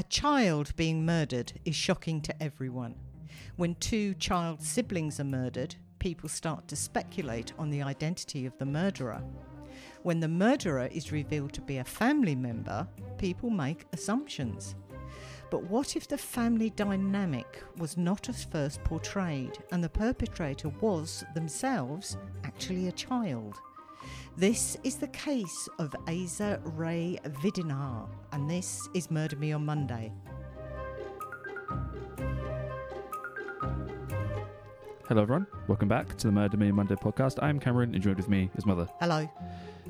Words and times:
A 0.00 0.04
child 0.04 0.74
being 0.76 1.04
murdered 1.04 1.52
is 1.66 1.76
shocking 1.76 2.22
to 2.22 2.42
everyone. 2.42 2.94
When 3.56 3.74
two 3.74 4.14
child 4.14 4.62
siblings 4.62 5.20
are 5.20 5.24
murdered, 5.24 5.74
people 5.98 6.30
start 6.30 6.66
to 6.68 6.74
speculate 6.76 7.52
on 7.58 7.68
the 7.68 7.82
identity 7.82 8.46
of 8.46 8.56
the 8.56 8.64
murderer. 8.64 9.22
When 10.02 10.20
the 10.20 10.26
murderer 10.26 10.88
is 10.90 11.12
revealed 11.12 11.52
to 11.52 11.60
be 11.60 11.76
a 11.76 11.84
family 11.84 12.34
member, 12.34 12.88
people 13.18 13.50
make 13.50 13.84
assumptions. 13.92 14.74
But 15.50 15.64
what 15.64 15.94
if 15.96 16.08
the 16.08 16.16
family 16.16 16.70
dynamic 16.70 17.62
was 17.76 17.98
not 17.98 18.30
as 18.30 18.42
first 18.42 18.82
portrayed 18.82 19.58
and 19.70 19.84
the 19.84 19.90
perpetrator 19.90 20.70
was 20.80 21.24
themselves 21.34 22.16
actually 22.42 22.88
a 22.88 22.92
child? 22.92 23.60
This 24.36 24.76
is 24.84 24.96
the 24.96 25.08
case 25.08 25.68
of 25.78 25.94
Aza 26.06 26.60
Ray 26.76 27.18
Vidinhar, 27.42 28.08
and 28.32 28.48
this 28.48 28.88
is 28.94 29.10
Murder 29.10 29.36
Me 29.36 29.52
on 29.52 29.66
Monday. 29.66 30.12
Hello, 35.08 35.22
everyone. 35.22 35.46
Welcome 35.66 35.88
back 35.88 36.16
to 36.16 36.28
the 36.28 36.32
Murder 36.32 36.56
Me 36.56 36.70
on 36.70 36.76
Monday 36.76 36.94
podcast. 36.94 37.38
I'm 37.42 37.60
Cameron, 37.60 37.94
and 37.94 38.02
joined 38.02 38.16
with 38.16 38.28
me 38.28 38.50
is 38.56 38.64
Mother. 38.64 38.88
Hello. 39.00 39.28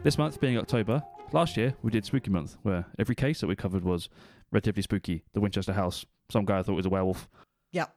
This 0.02 0.18
month 0.18 0.40
being 0.40 0.58
October, 0.58 1.02
last 1.32 1.56
year 1.56 1.74
we 1.82 1.90
did 1.90 2.04
Spooky 2.04 2.30
Month, 2.30 2.56
where 2.62 2.86
every 2.98 3.14
case 3.14 3.40
that 3.40 3.46
we 3.46 3.54
covered 3.54 3.84
was 3.84 4.08
relatively 4.50 4.82
spooky. 4.82 5.22
The 5.32 5.40
Winchester 5.40 5.74
House, 5.74 6.04
some 6.30 6.44
guy 6.44 6.58
I 6.58 6.62
thought 6.62 6.74
was 6.74 6.86
a 6.86 6.90
werewolf. 6.90 7.28
Yep. 7.72 7.94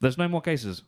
There's 0.00 0.18
no 0.18 0.28
more 0.28 0.42
cases. 0.42 0.82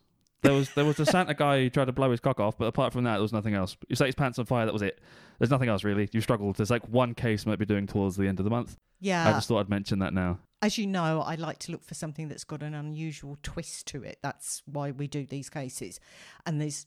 There 0.45 0.53
was 0.53 0.71
there 0.75 0.85
was 0.85 0.97
the 0.97 1.07
Santa 1.07 1.35
guy 1.35 1.63
who 1.63 1.71
tried 1.71 1.87
to 1.87 1.93
blow 1.93 2.11
his 2.11 2.21
cock 2.21 2.39
off, 2.39 2.57
but 2.59 2.67
apart 2.67 2.93
from 2.93 3.05
that, 3.05 3.15
there 3.15 3.23
was 3.23 3.33
nothing 3.33 3.55
else. 3.55 3.77
You 3.89 3.97
set 3.97 4.07
his 4.07 4.15
pants 4.15 4.39
on 4.39 4.45
fire. 4.45 4.67
That 4.67 4.73
was 4.73 4.83
it. 4.83 5.01
There's 5.39 5.51
nothing 5.51 5.69
else 5.69 5.83
really. 5.85 6.09
You 6.13 6.21
struggled. 6.21 6.57
There's 6.57 6.71
like 6.71 6.87
one 6.89 7.15
case 7.15 7.47
might 7.47 7.59
be 7.59 7.65
doing 7.65 7.87
towards 7.87 8.17
the 8.17 8.29
end 8.29 8.39
of 8.39 8.45
the 8.45 8.51
month. 8.51 8.77
Yeah. 9.01 9.29
I 9.29 9.33
just 9.33 9.49
thought 9.49 9.61
I'd 9.61 9.69
mention 9.71 9.99
that 10.01 10.15
now. 10.15 10.39
As 10.63 10.79
you 10.79 10.87
know, 10.87 11.21
I 11.23 11.35
like 11.35 11.59
to 11.61 11.73
look 11.73 11.83
for 11.85 11.95
something 11.95 12.29
that's 12.29 12.45
got 12.45 12.63
an 12.63 12.75
unusual 12.75 13.37
twist 13.43 13.87
to 13.89 14.03
it. 14.03 14.19
That's 14.23 14.63
why 14.67 14.93
we 14.93 15.07
do 15.09 15.27
these 15.27 15.51
cases. 15.51 15.99
And 16.47 16.61
there's 16.61 16.87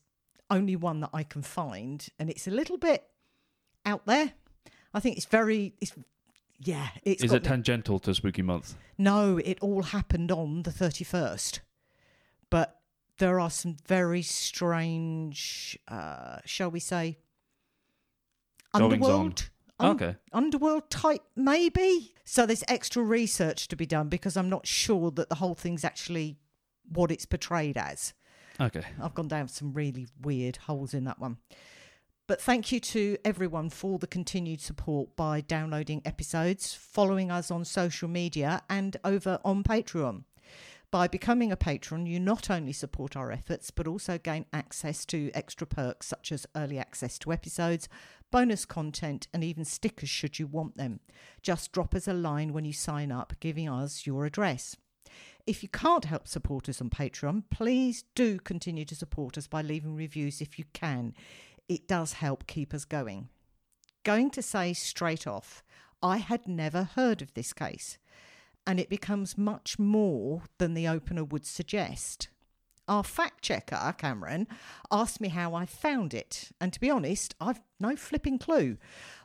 only 0.49 0.75
one 0.75 1.01
that 1.01 1.09
I 1.13 1.23
can 1.23 1.41
find, 1.41 2.07
and 2.17 2.29
it's 2.29 2.47
a 2.47 2.51
little 2.51 2.77
bit 2.77 3.03
out 3.85 4.05
there. 4.05 4.33
I 4.93 4.99
think 4.99 5.17
it's 5.17 5.25
very, 5.25 5.73
it's, 5.81 5.93
yeah. 6.59 6.87
It's 7.03 7.23
Is 7.23 7.33
it 7.33 7.43
the- 7.43 7.49
tangential 7.49 7.99
to 7.99 8.15
Spooky 8.15 8.41
Month? 8.41 8.75
No, 8.97 9.37
it 9.37 9.57
all 9.61 9.83
happened 9.83 10.31
on 10.31 10.63
the 10.63 10.71
31st. 10.71 11.59
But 12.49 12.76
there 13.17 13.39
are 13.39 13.49
some 13.49 13.77
very 13.87 14.21
strange, 14.21 15.77
uh, 15.87 16.37
shall 16.45 16.69
we 16.71 16.79
say, 16.79 17.17
underworld. 18.73 19.49
un- 19.79 19.91
okay. 19.91 20.15
Underworld 20.33 20.89
type, 20.89 21.21
maybe. 21.35 22.13
So 22.25 22.45
there's 22.45 22.63
extra 22.67 23.03
research 23.03 23.67
to 23.69 23.75
be 23.75 23.85
done 23.85 24.09
because 24.09 24.37
I'm 24.37 24.49
not 24.49 24.67
sure 24.67 25.11
that 25.11 25.29
the 25.29 25.35
whole 25.35 25.55
thing's 25.55 25.83
actually 25.83 26.37
what 26.89 27.11
it's 27.11 27.25
portrayed 27.25 27.77
as. 27.77 28.13
Okay. 28.59 28.83
I've 29.01 29.13
gone 29.13 29.27
down 29.27 29.47
some 29.47 29.73
really 29.73 30.07
weird 30.21 30.57
holes 30.57 30.93
in 30.93 31.03
that 31.05 31.19
one. 31.19 31.37
But 32.27 32.41
thank 32.41 32.73
you 32.73 32.81
to 32.81 33.17
everyone 33.23 33.69
for 33.69 33.99
the 33.99 34.07
continued 34.07 34.59
support 34.59 35.15
by 35.15 35.39
downloading 35.39 36.01
episodes, 36.03 36.73
following 36.73 37.31
us 37.31 37.49
on 37.49 37.63
social 37.63 38.09
media, 38.09 38.63
and 38.69 38.97
over 39.05 39.39
on 39.45 39.63
Patreon. 39.63 40.25
By 40.89 41.09
becoming 41.09 41.51
a 41.51 41.57
patron, 41.57 42.05
you 42.05 42.17
not 42.17 42.49
only 42.49 42.71
support 42.71 43.17
our 43.17 43.29
efforts, 43.29 43.71
but 43.71 43.87
also 43.87 44.17
gain 44.17 44.45
access 44.53 45.05
to 45.07 45.29
extra 45.33 45.67
perks 45.67 46.07
such 46.07 46.31
as 46.31 46.45
early 46.55 46.79
access 46.79 47.19
to 47.19 47.33
episodes, 47.33 47.89
bonus 48.31 48.65
content, 48.65 49.27
and 49.33 49.43
even 49.43 49.65
stickers 49.65 50.09
should 50.09 50.39
you 50.39 50.47
want 50.47 50.77
them. 50.77 51.01
Just 51.41 51.73
drop 51.73 51.93
us 51.93 52.07
a 52.07 52.13
line 52.13 52.53
when 52.53 52.63
you 52.63 52.71
sign 52.71 53.11
up, 53.11 53.33
giving 53.41 53.67
us 53.67 54.07
your 54.07 54.25
address. 54.25 54.77
If 55.45 55.61
you 55.61 55.69
can't 55.69 56.05
help 56.05 56.27
support 56.27 56.69
us 56.69 56.81
on 56.81 56.89
Patreon, 56.89 57.43
please 57.49 58.05
do 58.15 58.39
continue 58.39 58.85
to 58.85 58.95
support 58.95 59.37
us 59.37 59.47
by 59.47 59.61
leaving 59.61 59.95
reviews 59.95 60.39
if 60.39 60.57
you 60.57 60.65
can. 60.73 61.13
It 61.67 61.87
does 61.87 62.13
help 62.13 62.47
keep 62.47 62.73
us 62.73 62.85
going. 62.85 63.27
Going 64.03 64.29
to 64.31 64.41
say 64.41 64.71
straight 64.71 65.27
off, 65.27 65.63
I 66.01 66.17
had 66.17 66.47
never 66.47 66.83
heard 66.83 67.21
of 67.21 67.33
this 67.33 67.51
case, 67.51 67.97
and 68.67 68.79
it 68.79 68.89
becomes 68.89 69.37
much 69.37 69.79
more 69.79 70.43
than 70.57 70.73
the 70.73 70.87
opener 70.87 71.23
would 71.23 71.45
suggest. 71.45 72.27
Our 72.89 73.03
fact 73.03 73.41
checker, 73.41 73.95
Cameron, 73.97 74.47
asked 74.91 75.19
me 75.19 75.29
how 75.29 75.55
I 75.55 75.65
found 75.65 76.13
it, 76.13 76.51
and 76.59 76.71
to 76.73 76.79
be 76.79 76.89
honest, 76.89 77.33
I've 77.39 77.61
no 77.79 77.95
flipping 77.95 78.37
clue. 78.37 78.77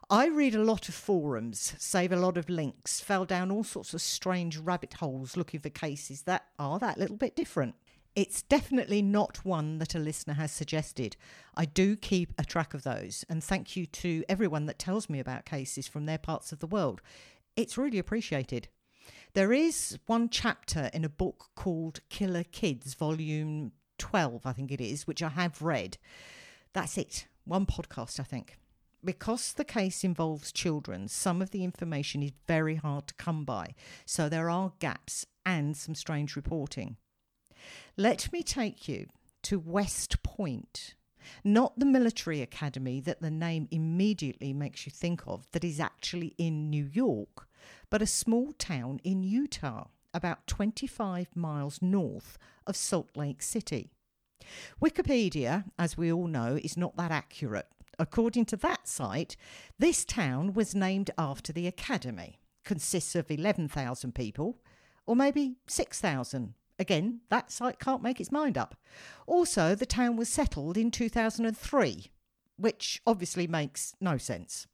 I 0.08 0.26
read 0.26 0.54
a 0.54 0.62
lot 0.62 0.88
of 0.88 0.94
forums, 0.94 1.74
save 1.78 2.12
a 2.12 2.16
lot 2.16 2.36
of 2.36 2.48
links, 2.48 3.00
fell 3.00 3.24
down 3.24 3.50
all 3.50 3.64
sorts 3.64 3.94
of 3.94 4.00
strange 4.00 4.58
rabbit 4.58 4.94
holes 4.94 5.36
looking 5.36 5.60
for 5.60 5.70
cases 5.70 6.22
that 6.22 6.46
are 6.58 6.78
that 6.78 6.98
little 6.98 7.16
bit 7.16 7.36
different. 7.36 7.74
It's 8.14 8.42
definitely 8.42 9.00
not 9.00 9.44
one 9.44 9.78
that 9.78 9.94
a 9.94 9.98
listener 9.98 10.34
has 10.34 10.52
suggested. 10.52 11.16
I 11.56 11.64
do 11.64 11.96
keep 11.96 12.34
a 12.38 12.44
track 12.44 12.74
of 12.74 12.82
those, 12.82 13.24
and 13.28 13.42
thank 13.42 13.74
you 13.74 13.86
to 13.86 14.22
everyone 14.28 14.66
that 14.66 14.78
tells 14.78 15.08
me 15.08 15.18
about 15.18 15.46
cases 15.46 15.88
from 15.88 16.06
their 16.06 16.18
parts 16.18 16.52
of 16.52 16.58
the 16.58 16.66
world. 16.66 17.00
It's 17.56 17.78
really 17.78 17.98
appreciated. 17.98 18.68
There 19.34 19.54
is 19.54 19.98
one 20.04 20.28
chapter 20.28 20.90
in 20.92 21.06
a 21.06 21.08
book 21.08 21.52
called 21.56 22.00
Killer 22.10 22.44
Kids, 22.44 22.92
volume 22.92 23.72
12, 23.96 24.44
I 24.44 24.52
think 24.52 24.70
it 24.70 24.80
is, 24.80 25.06
which 25.06 25.22
I 25.22 25.30
have 25.30 25.62
read. 25.62 25.96
That's 26.74 26.98
it. 26.98 27.28
One 27.46 27.64
podcast, 27.64 28.20
I 28.20 28.24
think. 28.24 28.58
Because 29.02 29.54
the 29.54 29.64
case 29.64 30.04
involves 30.04 30.52
children, 30.52 31.08
some 31.08 31.40
of 31.40 31.50
the 31.50 31.64
information 31.64 32.22
is 32.22 32.32
very 32.46 32.74
hard 32.76 33.06
to 33.06 33.14
come 33.14 33.46
by, 33.46 33.74
so 34.04 34.28
there 34.28 34.50
are 34.50 34.74
gaps 34.80 35.24
and 35.46 35.74
some 35.78 35.94
strange 35.94 36.36
reporting. 36.36 36.98
Let 37.96 38.30
me 38.34 38.42
take 38.42 38.86
you 38.86 39.06
to 39.44 39.58
West 39.58 40.22
Point, 40.22 40.94
not 41.42 41.78
the 41.78 41.86
military 41.86 42.42
academy 42.42 43.00
that 43.00 43.22
the 43.22 43.30
name 43.30 43.66
immediately 43.70 44.52
makes 44.52 44.84
you 44.84 44.92
think 44.92 45.22
of, 45.26 45.46
that 45.52 45.64
is 45.64 45.80
actually 45.80 46.34
in 46.36 46.68
New 46.68 46.84
York, 46.92 47.48
but 47.92 48.00
a 48.00 48.06
small 48.06 48.54
town 48.54 48.98
in 49.04 49.22
Utah, 49.22 49.88
about 50.14 50.46
25 50.46 51.36
miles 51.36 51.82
north 51.82 52.38
of 52.66 52.74
Salt 52.74 53.10
Lake 53.14 53.42
City. 53.42 53.90
Wikipedia, 54.80 55.64
as 55.78 55.98
we 55.98 56.10
all 56.10 56.26
know, 56.26 56.58
is 56.64 56.74
not 56.74 56.96
that 56.96 57.10
accurate. 57.10 57.66
According 57.98 58.46
to 58.46 58.56
that 58.56 58.88
site, 58.88 59.36
this 59.78 60.06
town 60.06 60.54
was 60.54 60.74
named 60.74 61.10
after 61.18 61.52
the 61.52 61.66
academy, 61.66 62.40
consists 62.64 63.14
of 63.14 63.30
11,000 63.30 64.14
people, 64.14 64.56
or 65.04 65.14
maybe 65.14 65.56
6,000. 65.66 66.54
Again, 66.78 67.20
that 67.28 67.52
site 67.52 67.78
can't 67.78 68.02
make 68.02 68.22
its 68.22 68.32
mind 68.32 68.56
up. 68.56 68.74
Also, 69.26 69.74
the 69.74 69.84
town 69.84 70.16
was 70.16 70.30
settled 70.30 70.78
in 70.78 70.90
2003, 70.90 72.10
which 72.56 73.02
obviously 73.06 73.46
makes 73.46 73.94
no 74.00 74.16
sense. 74.16 74.66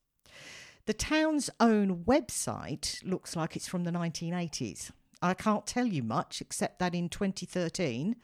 The 0.88 0.94
town's 0.94 1.50
own 1.60 2.04
website 2.04 3.04
looks 3.04 3.36
like 3.36 3.56
it's 3.56 3.68
from 3.68 3.84
the 3.84 3.90
1980s. 3.90 4.90
I 5.20 5.34
can't 5.34 5.66
tell 5.66 5.84
you 5.84 6.02
much 6.02 6.40
except 6.40 6.78
that 6.78 6.94
in 6.94 7.10
2013 7.10 8.16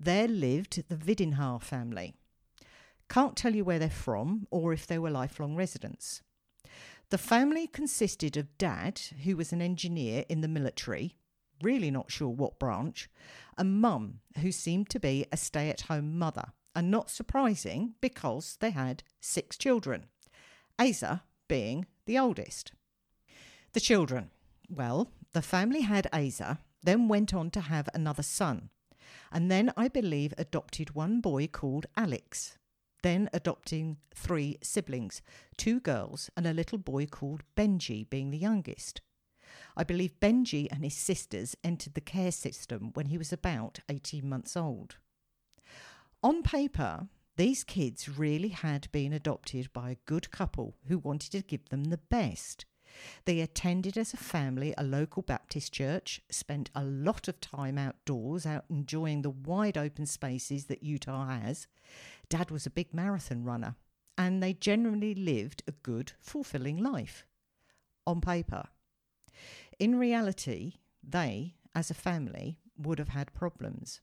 there 0.00 0.26
lived 0.26 0.82
the 0.88 0.96
Vidinhar 0.96 1.62
family. 1.62 2.16
Can't 3.08 3.36
tell 3.36 3.54
you 3.54 3.64
where 3.64 3.78
they're 3.78 3.88
from 3.88 4.48
or 4.50 4.72
if 4.72 4.84
they 4.84 4.98
were 4.98 5.10
lifelong 5.10 5.54
residents. 5.54 6.22
The 7.10 7.18
family 7.18 7.68
consisted 7.68 8.36
of 8.36 8.58
dad, 8.58 9.00
who 9.22 9.36
was 9.36 9.52
an 9.52 9.62
engineer 9.62 10.24
in 10.28 10.40
the 10.40 10.48
military, 10.48 11.14
really 11.62 11.92
not 11.92 12.10
sure 12.10 12.30
what 12.30 12.58
branch, 12.58 13.08
and 13.56 13.80
mum, 13.80 14.18
who 14.40 14.50
seemed 14.50 14.90
to 14.90 14.98
be 14.98 15.24
a 15.30 15.36
stay 15.36 15.70
at 15.70 15.82
home 15.82 16.18
mother, 16.18 16.46
and 16.74 16.90
not 16.90 17.10
surprising 17.10 17.94
because 18.00 18.56
they 18.58 18.70
had 18.70 19.04
six 19.20 19.56
children, 19.56 20.06
Aza 20.80 21.20
being 21.46 21.86
the 22.08 22.18
oldest. 22.18 22.72
The 23.74 23.80
children. 23.80 24.30
Well, 24.70 25.12
the 25.34 25.42
family 25.42 25.82
had 25.82 26.08
Aza, 26.10 26.58
then 26.82 27.06
went 27.06 27.34
on 27.34 27.50
to 27.50 27.60
have 27.60 27.88
another 27.92 28.22
son, 28.22 28.70
and 29.30 29.50
then 29.50 29.70
I 29.76 29.88
believe 29.88 30.32
adopted 30.38 30.94
one 30.94 31.20
boy 31.20 31.48
called 31.48 31.84
Alex, 31.98 32.56
then 33.02 33.28
adopting 33.34 33.98
three 34.14 34.56
siblings, 34.62 35.20
two 35.58 35.80
girls 35.80 36.30
and 36.34 36.46
a 36.46 36.54
little 36.54 36.78
boy 36.78 37.04
called 37.04 37.42
Benji 37.54 38.08
being 38.08 38.30
the 38.30 38.38
youngest. 38.38 39.02
I 39.76 39.84
believe 39.84 40.18
Benji 40.18 40.66
and 40.70 40.82
his 40.84 40.94
sisters 40.94 41.56
entered 41.62 41.92
the 41.92 42.00
care 42.00 42.32
system 42.32 42.90
when 42.94 43.06
he 43.06 43.18
was 43.18 43.34
about 43.34 43.80
18 43.90 44.26
months 44.26 44.56
old. 44.56 44.96
On 46.22 46.42
paper, 46.42 47.08
these 47.38 47.62
kids 47.62 48.08
really 48.18 48.48
had 48.48 48.90
been 48.90 49.12
adopted 49.12 49.72
by 49.72 49.90
a 49.90 49.96
good 50.06 50.28
couple 50.32 50.74
who 50.88 50.98
wanted 50.98 51.30
to 51.30 51.40
give 51.40 51.68
them 51.68 51.84
the 51.84 51.96
best. 51.96 52.64
They 53.26 53.38
attended 53.38 53.96
as 53.96 54.12
a 54.12 54.16
family 54.16 54.74
a 54.76 54.82
local 54.82 55.22
Baptist 55.22 55.72
church, 55.72 56.20
spent 56.28 56.68
a 56.74 56.82
lot 56.82 57.28
of 57.28 57.40
time 57.40 57.78
outdoors, 57.78 58.44
out 58.44 58.64
enjoying 58.68 59.22
the 59.22 59.30
wide 59.30 59.78
open 59.78 60.04
spaces 60.04 60.64
that 60.64 60.82
Utah 60.82 61.28
has. 61.28 61.68
Dad 62.28 62.50
was 62.50 62.66
a 62.66 62.70
big 62.70 62.92
marathon 62.92 63.44
runner, 63.44 63.76
and 64.18 64.42
they 64.42 64.52
generally 64.52 65.14
lived 65.14 65.62
a 65.68 65.72
good, 65.72 66.10
fulfilling 66.20 66.76
life. 66.76 67.24
On 68.04 68.20
paper. 68.20 68.64
In 69.78 69.96
reality, 69.96 70.72
they, 71.04 71.54
as 71.72 71.88
a 71.88 71.94
family, 71.94 72.58
would 72.76 72.98
have 72.98 73.10
had 73.10 73.32
problems. 73.32 74.00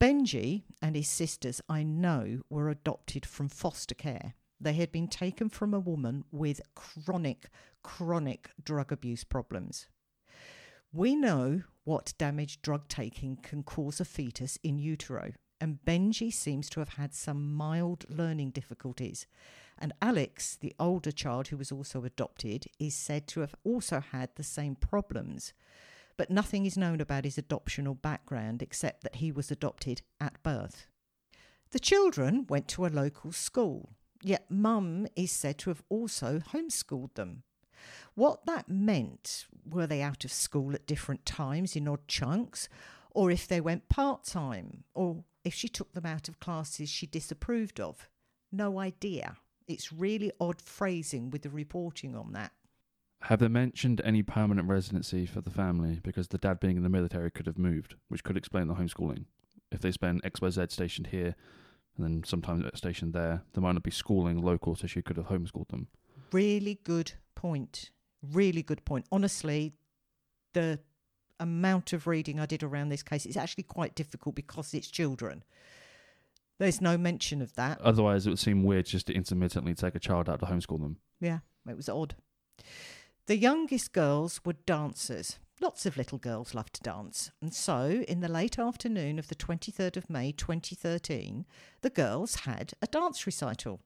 Benji 0.00 0.62
and 0.80 0.94
his 0.94 1.08
sisters, 1.08 1.60
I 1.68 1.82
know, 1.82 2.42
were 2.48 2.68
adopted 2.68 3.26
from 3.26 3.48
foster 3.48 3.96
care. 3.96 4.34
They 4.60 4.74
had 4.74 4.92
been 4.92 5.08
taken 5.08 5.48
from 5.48 5.74
a 5.74 5.80
woman 5.80 6.24
with 6.30 6.60
chronic, 6.76 7.48
chronic 7.82 8.50
drug 8.62 8.92
abuse 8.92 9.24
problems. 9.24 9.88
We 10.92 11.16
know 11.16 11.62
what 11.84 12.14
damage 12.16 12.62
drug 12.62 12.88
taking 12.88 13.36
can 13.36 13.64
cause 13.64 14.00
a 14.00 14.04
fetus 14.04 14.56
in 14.62 14.78
utero, 14.78 15.32
and 15.60 15.80
Benji 15.84 16.32
seems 16.32 16.70
to 16.70 16.80
have 16.80 16.90
had 16.90 17.12
some 17.12 17.52
mild 17.54 18.04
learning 18.08 18.50
difficulties. 18.50 19.26
And 19.78 19.92
Alex, 20.00 20.56
the 20.56 20.74
older 20.78 21.12
child 21.12 21.48
who 21.48 21.56
was 21.56 21.72
also 21.72 22.04
adopted, 22.04 22.66
is 22.78 22.94
said 22.94 23.26
to 23.28 23.40
have 23.40 23.54
also 23.64 24.00
had 24.00 24.30
the 24.36 24.44
same 24.44 24.76
problems. 24.76 25.52
But 26.18 26.30
nothing 26.30 26.66
is 26.66 26.76
known 26.76 27.00
about 27.00 27.24
his 27.24 27.36
adoptional 27.36 28.00
background 28.00 28.60
except 28.60 29.02
that 29.04 29.16
he 29.16 29.32
was 29.32 29.50
adopted 29.50 30.02
at 30.20 30.42
birth. 30.42 30.86
The 31.70 31.78
children 31.78 32.44
went 32.48 32.68
to 32.68 32.84
a 32.84 32.88
local 32.88 33.32
school, 33.32 33.90
yet 34.22 34.50
Mum 34.50 35.06
is 35.16 35.30
said 35.30 35.58
to 35.58 35.70
have 35.70 35.82
also 35.88 36.40
homeschooled 36.40 37.14
them. 37.14 37.44
What 38.14 38.46
that 38.46 38.68
meant, 38.68 39.46
were 39.64 39.86
they 39.86 40.02
out 40.02 40.24
of 40.24 40.32
school 40.32 40.74
at 40.74 40.86
different 40.86 41.24
times 41.24 41.76
in 41.76 41.86
odd 41.86 42.08
chunks, 42.08 42.68
or 43.12 43.30
if 43.30 43.46
they 43.46 43.60
went 43.60 43.88
part 43.88 44.24
time, 44.24 44.82
or 44.94 45.24
if 45.44 45.54
she 45.54 45.68
took 45.68 45.92
them 45.92 46.04
out 46.04 46.28
of 46.28 46.40
classes 46.40 46.88
she 46.88 47.06
disapproved 47.06 47.78
of? 47.78 48.08
No 48.50 48.80
idea. 48.80 49.36
It's 49.68 49.92
really 49.92 50.32
odd 50.40 50.60
phrasing 50.60 51.30
with 51.30 51.42
the 51.42 51.50
reporting 51.50 52.16
on 52.16 52.32
that. 52.32 52.52
Have 53.22 53.40
they 53.40 53.48
mentioned 53.48 54.00
any 54.04 54.22
permanent 54.22 54.68
residency 54.68 55.26
for 55.26 55.40
the 55.40 55.50
family? 55.50 56.00
Because 56.02 56.28
the 56.28 56.38
dad 56.38 56.60
being 56.60 56.76
in 56.76 56.82
the 56.82 56.88
military 56.88 57.30
could 57.30 57.46
have 57.46 57.58
moved, 57.58 57.96
which 58.08 58.22
could 58.22 58.36
explain 58.36 58.68
the 58.68 58.74
homeschooling. 58.74 59.24
If 59.72 59.80
they 59.80 59.90
spend 59.90 60.22
XYZ 60.22 60.70
stationed 60.70 61.08
here 61.08 61.34
and 61.96 62.06
then 62.06 62.22
sometimes 62.24 62.64
stationed 62.74 63.12
there, 63.12 63.42
there 63.52 63.62
might 63.62 63.72
not 63.72 63.82
be 63.82 63.90
schooling 63.90 64.40
local, 64.40 64.76
so 64.76 64.86
she 64.86 65.02
could 65.02 65.16
have 65.16 65.26
homeschooled 65.26 65.68
them. 65.68 65.88
Really 66.32 66.78
good 66.84 67.12
point. 67.34 67.90
Really 68.22 68.62
good 68.62 68.84
point. 68.84 69.06
Honestly, 69.10 69.74
the 70.54 70.78
amount 71.40 71.92
of 71.92 72.06
reading 72.06 72.38
I 72.40 72.46
did 72.46 72.62
around 72.62 72.88
this 72.88 73.02
case 73.02 73.26
is 73.26 73.36
actually 73.36 73.64
quite 73.64 73.94
difficult 73.94 74.36
because 74.36 74.72
it's 74.74 74.88
children. 74.88 75.44
There's 76.58 76.80
no 76.80 76.96
mention 76.96 77.42
of 77.42 77.54
that. 77.54 77.80
Otherwise, 77.80 78.26
it 78.26 78.30
would 78.30 78.38
seem 78.38 78.64
weird 78.64 78.86
just 78.86 79.06
to 79.08 79.12
intermittently 79.12 79.74
take 79.74 79.94
a 79.94 80.00
child 80.00 80.28
out 80.28 80.40
to 80.40 80.46
homeschool 80.46 80.80
them. 80.80 80.96
Yeah, 81.20 81.38
it 81.68 81.76
was 81.76 81.88
odd. 81.88 82.16
The 83.28 83.36
youngest 83.36 83.92
girls 83.92 84.40
were 84.42 84.54
dancers. 84.54 85.38
Lots 85.60 85.84
of 85.84 85.98
little 85.98 86.16
girls 86.16 86.54
love 86.54 86.72
to 86.72 86.80
dance. 86.80 87.30
And 87.42 87.52
so, 87.52 88.02
in 88.08 88.20
the 88.20 88.26
late 88.26 88.58
afternoon 88.58 89.18
of 89.18 89.28
the 89.28 89.34
23rd 89.34 89.98
of 89.98 90.08
May 90.08 90.32
2013, 90.32 91.44
the 91.82 91.90
girls 91.90 92.36
had 92.46 92.72
a 92.80 92.86
dance 92.86 93.26
recital. 93.26 93.80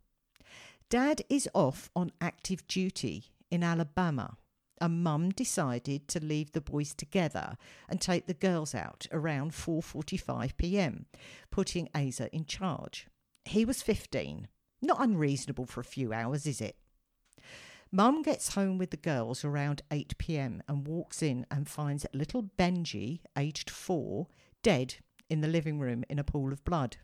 Dad 0.88 1.22
is 1.28 1.48
off 1.54 1.90
on 1.96 2.12
active 2.20 2.64
duty 2.68 3.32
in 3.50 3.64
Alabama. 3.64 4.36
And 4.80 5.02
mum 5.02 5.30
decided 5.30 6.06
to 6.06 6.24
leave 6.24 6.52
the 6.52 6.60
boys 6.60 6.94
together 6.94 7.56
and 7.88 8.00
take 8.00 8.28
the 8.28 8.34
girls 8.34 8.76
out 8.76 9.08
around 9.10 9.54
4:45 9.54 10.56
p.m., 10.56 11.06
putting 11.50 11.88
Aza 11.88 12.28
in 12.28 12.44
charge. 12.44 13.08
He 13.44 13.64
was 13.64 13.82
15. 13.82 14.46
Not 14.80 15.00
unreasonable 15.00 15.66
for 15.66 15.80
a 15.80 15.94
few 15.96 16.12
hours, 16.12 16.46
is 16.46 16.60
it? 16.60 16.76
Mum 17.94 18.22
gets 18.22 18.54
home 18.54 18.78
with 18.78 18.90
the 18.90 18.96
girls 18.96 19.44
around 19.44 19.82
8 19.90 20.16
pm 20.16 20.62
and 20.66 20.88
walks 20.88 21.22
in 21.22 21.44
and 21.50 21.68
finds 21.68 22.06
little 22.14 22.44
Benji, 22.58 23.20
aged 23.36 23.68
four, 23.68 24.28
dead 24.62 24.94
in 25.28 25.42
the 25.42 25.48
living 25.48 25.78
room 25.78 26.02
in 26.08 26.18
a 26.18 26.24
pool 26.24 26.54
of 26.54 26.64
blood. 26.64 26.96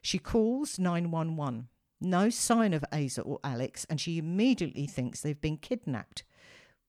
She 0.00 0.18
calls 0.18 0.78
911. 0.78 1.68
No 2.00 2.30
sign 2.30 2.72
of 2.72 2.82
Aza 2.90 3.26
or 3.26 3.40
Alex, 3.44 3.86
and 3.90 4.00
she 4.00 4.16
immediately 4.16 4.86
thinks 4.86 5.20
they've 5.20 5.38
been 5.38 5.58
kidnapped, 5.58 6.24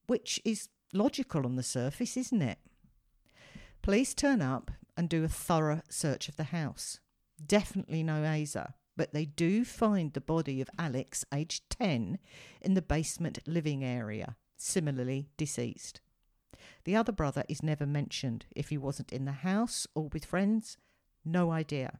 which 0.08 0.40
is 0.46 0.70
logical 0.94 1.46
on 1.46 1.58
the 1.58 1.64
surface, 1.64 2.16
isn't 2.16 2.42
it? 2.42 2.60
Police 3.82 4.14
turn 4.14 4.42
up 4.42 4.72
and 4.96 5.10
do 5.10 5.26
a 5.26 5.28
thorough 5.28 5.82
search 5.90 6.30
of 6.30 6.38
the 6.38 6.46
house. 6.46 7.02
Definitely 7.46 8.04
no 8.04 8.22
Aza 8.22 8.74
but 8.96 9.14
they 9.14 9.26
do 9.26 9.64
find 9.64 10.14
the 10.14 10.22
body 10.22 10.62
of 10.62 10.70
Alex, 10.78 11.26
aged 11.34 11.70
10, 11.70 12.20
in 12.62 12.74
the 12.74 12.82
basement 12.82 13.40
living 13.48 13.84
area, 13.84 14.36
similarly 14.58 15.30
deceased. 15.38 16.02
The 16.84 16.96
other 16.96 17.12
brother 17.12 17.44
is 17.48 17.64
never 17.64 17.86
mentioned. 17.86 18.46
If 18.56 18.70
he 18.70 18.78
wasn't 18.78 19.14
in 19.14 19.26
the 19.26 19.32
house 19.32 19.88
or 19.96 20.10
with 20.10 20.26
friends, 20.26 20.78
no 21.24 21.52
idea. 21.52 22.00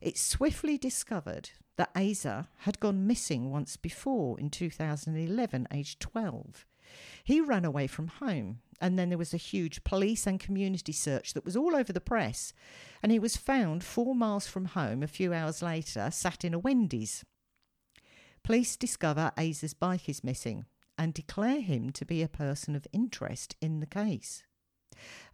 It's 0.00 0.20
swiftly 0.20 0.78
discovered 0.78 1.50
that 1.76 1.94
Aza 1.94 2.48
had 2.58 2.80
gone 2.80 3.06
missing 3.06 3.50
once 3.50 3.76
before 3.76 4.38
in 4.40 4.50
2011, 4.50 5.68
aged 5.72 6.00
12. 6.00 6.66
He 7.22 7.40
ran 7.40 7.64
away 7.64 7.86
from 7.86 8.08
home, 8.08 8.60
and 8.80 8.98
then 8.98 9.08
there 9.08 9.18
was 9.18 9.34
a 9.34 9.38
huge 9.38 9.84
police 9.84 10.26
and 10.26 10.40
community 10.40 10.92
search 10.92 11.34
that 11.34 11.44
was 11.44 11.56
all 11.56 11.76
over 11.76 11.92
the 11.92 12.00
press. 12.00 12.52
And 13.02 13.12
he 13.12 13.18
was 13.18 13.36
found 13.36 13.84
four 13.84 14.14
miles 14.14 14.46
from 14.46 14.66
home 14.66 15.02
a 15.02 15.08
few 15.08 15.32
hours 15.32 15.62
later, 15.62 16.10
sat 16.10 16.44
in 16.44 16.54
a 16.54 16.58
Wendy's. 16.58 17.24
Police 18.42 18.76
discover 18.76 19.32
Aza's 19.36 19.74
bike 19.74 20.08
is 20.08 20.24
missing 20.24 20.64
and 20.96 21.14
declare 21.14 21.60
him 21.60 21.90
to 21.90 22.04
be 22.04 22.22
a 22.22 22.28
person 22.28 22.74
of 22.74 22.86
interest 22.92 23.56
in 23.60 23.80
the 23.80 23.86
case. 23.86 24.42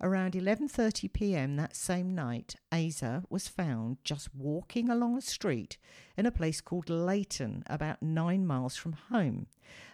Around 0.00 0.34
11:30 0.34 1.12
p.m. 1.12 1.56
that 1.56 1.74
same 1.74 2.14
night, 2.14 2.56
Aza 2.70 3.24
was 3.30 3.48
found 3.48 3.98
just 4.04 4.34
walking 4.34 4.88
along 4.88 5.16
a 5.16 5.20
street 5.20 5.78
in 6.16 6.26
a 6.26 6.30
place 6.30 6.60
called 6.60 6.90
Layton, 6.90 7.62
about 7.66 8.02
9 8.02 8.46
miles 8.46 8.76
from 8.76 8.92
home, 8.92 9.46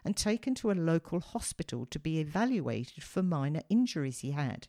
and 0.04 0.16
taken 0.16 0.54
to 0.56 0.70
a 0.70 0.72
local 0.72 1.20
hospital 1.20 1.86
to 1.86 1.98
be 1.98 2.18
evaluated 2.18 3.02
for 3.02 3.22
minor 3.22 3.62
injuries 3.68 4.20
he 4.20 4.32
had. 4.32 4.68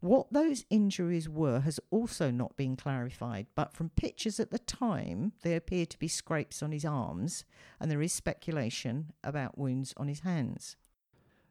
What 0.00 0.30
those 0.30 0.66
injuries 0.68 1.30
were 1.30 1.60
has 1.60 1.80
also 1.90 2.30
not 2.30 2.56
been 2.56 2.76
clarified, 2.76 3.46
but 3.54 3.72
from 3.72 3.88
pictures 3.88 4.38
at 4.38 4.50
the 4.50 4.58
time, 4.58 5.32
they 5.40 5.56
appear 5.56 5.86
to 5.86 5.98
be 5.98 6.08
scrapes 6.08 6.62
on 6.62 6.72
his 6.72 6.84
arms, 6.84 7.46
and 7.80 7.90
there 7.90 8.02
is 8.02 8.12
speculation 8.12 9.12
about 9.22 9.56
wounds 9.56 9.94
on 9.96 10.08
his 10.08 10.20
hands. 10.20 10.76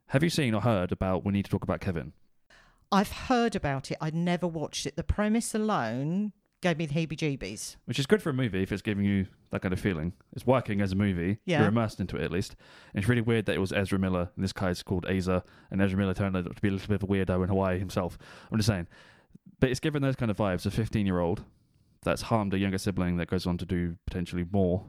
Have 0.07 0.21
you 0.21 0.29
seen 0.29 0.53
or 0.53 0.61
heard 0.61 0.91
about 0.91 1.25
We 1.25 1.31
Need 1.31 1.45
to 1.45 1.51
Talk 1.51 1.63
About 1.63 1.81
Kevin? 1.81 2.13
I've 2.91 3.11
heard 3.11 3.55
about 3.55 3.91
it. 3.91 3.97
I'd 3.99 4.15
never 4.15 4.47
watched 4.47 4.85
it. 4.85 4.95
The 4.95 5.03
premise 5.03 5.55
alone 5.55 6.33
gave 6.61 6.77
me 6.77 6.85
the 6.85 6.93
heebie-jeebies. 6.93 7.75
Which 7.85 7.99
is 7.99 8.05
good 8.05 8.21
for 8.21 8.29
a 8.29 8.33
movie 8.33 8.63
if 8.63 8.71
it's 8.71 8.81
giving 8.81 9.03
you 9.03 9.27
that 9.51 9.61
kind 9.61 9.73
of 9.73 9.79
feeling. 9.79 10.13
It's 10.33 10.47
working 10.47 10.79
as 10.79 10.93
a 10.93 10.95
movie. 10.95 11.39
Yeah. 11.45 11.59
You're 11.59 11.67
immersed 11.69 11.99
into 11.99 12.15
it 12.15 12.23
at 12.23 12.31
least. 12.31 12.55
And 12.93 13.01
it's 13.01 13.09
really 13.09 13.21
weird 13.21 13.45
that 13.47 13.55
it 13.55 13.59
was 13.59 13.73
Ezra 13.73 13.99
Miller 13.99 14.29
and 14.35 14.43
this 14.43 14.53
guy's 14.53 14.81
called 14.81 15.05
Aza 15.05 15.43
and 15.71 15.81
Ezra 15.81 15.97
Miller 15.97 16.13
turned 16.13 16.37
out 16.37 16.55
to 16.55 16.61
be 16.61 16.69
a 16.69 16.71
little 16.71 16.87
bit 16.87 17.03
of 17.03 17.03
a 17.03 17.07
weirdo 17.07 17.43
in 17.43 17.49
Hawaii 17.49 17.79
himself. 17.79 18.17
I'm 18.51 18.57
just 18.57 18.67
saying. 18.67 18.87
But 19.59 19.71
it's 19.71 19.81
given 19.81 20.01
those 20.01 20.15
kind 20.15 20.31
of 20.31 20.37
vibes. 20.37 20.65
A 20.65 20.71
15 20.71 21.05
year 21.05 21.19
old 21.19 21.43
that's 22.03 22.23
harmed 22.23 22.53
a 22.53 22.57
younger 22.57 22.77
sibling 22.77 23.17
that 23.17 23.27
goes 23.27 23.45
on 23.45 23.57
to 23.57 23.65
do 23.65 23.97
potentially 24.05 24.45
more. 24.51 24.85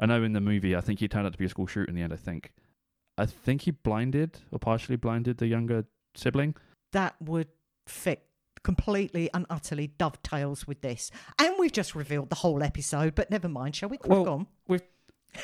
I 0.00 0.06
know 0.06 0.22
in 0.22 0.32
the 0.32 0.40
movie, 0.40 0.76
I 0.76 0.80
think 0.80 1.00
he 1.00 1.08
turned 1.08 1.26
out 1.26 1.32
to 1.32 1.38
be 1.38 1.44
a 1.44 1.48
school 1.48 1.66
shooter 1.66 1.88
in 1.88 1.94
the 1.94 2.02
end, 2.02 2.12
I 2.12 2.16
think. 2.16 2.52
I 3.16 3.26
think 3.26 3.62
he 3.62 3.72
blinded 3.72 4.38
or 4.52 4.58
partially 4.58 4.96
blinded 4.96 5.38
the 5.38 5.46
younger 5.46 5.84
sibling. 6.14 6.54
That 6.92 7.14
would 7.20 7.48
fit 7.86 8.24
completely 8.62 9.30
and 9.32 9.46
utterly 9.48 9.88
dovetails 9.98 10.66
with 10.66 10.80
this. 10.80 11.10
And 11.38 11.54
we've 11.58 11.72
just 11.72 11.94
revealed 11.94 12.28
the 12.30 12.36
whole 12.36 12.62
episode, 12.62 13.14
but 13.14 13.30
never 13.30 13.48
mind. 13.48 13.76
Shall 13.76 13.88
we 13.88 13.98
crack 13.98 14.10
Well- 14.10 14.28
on? 14.28 14.46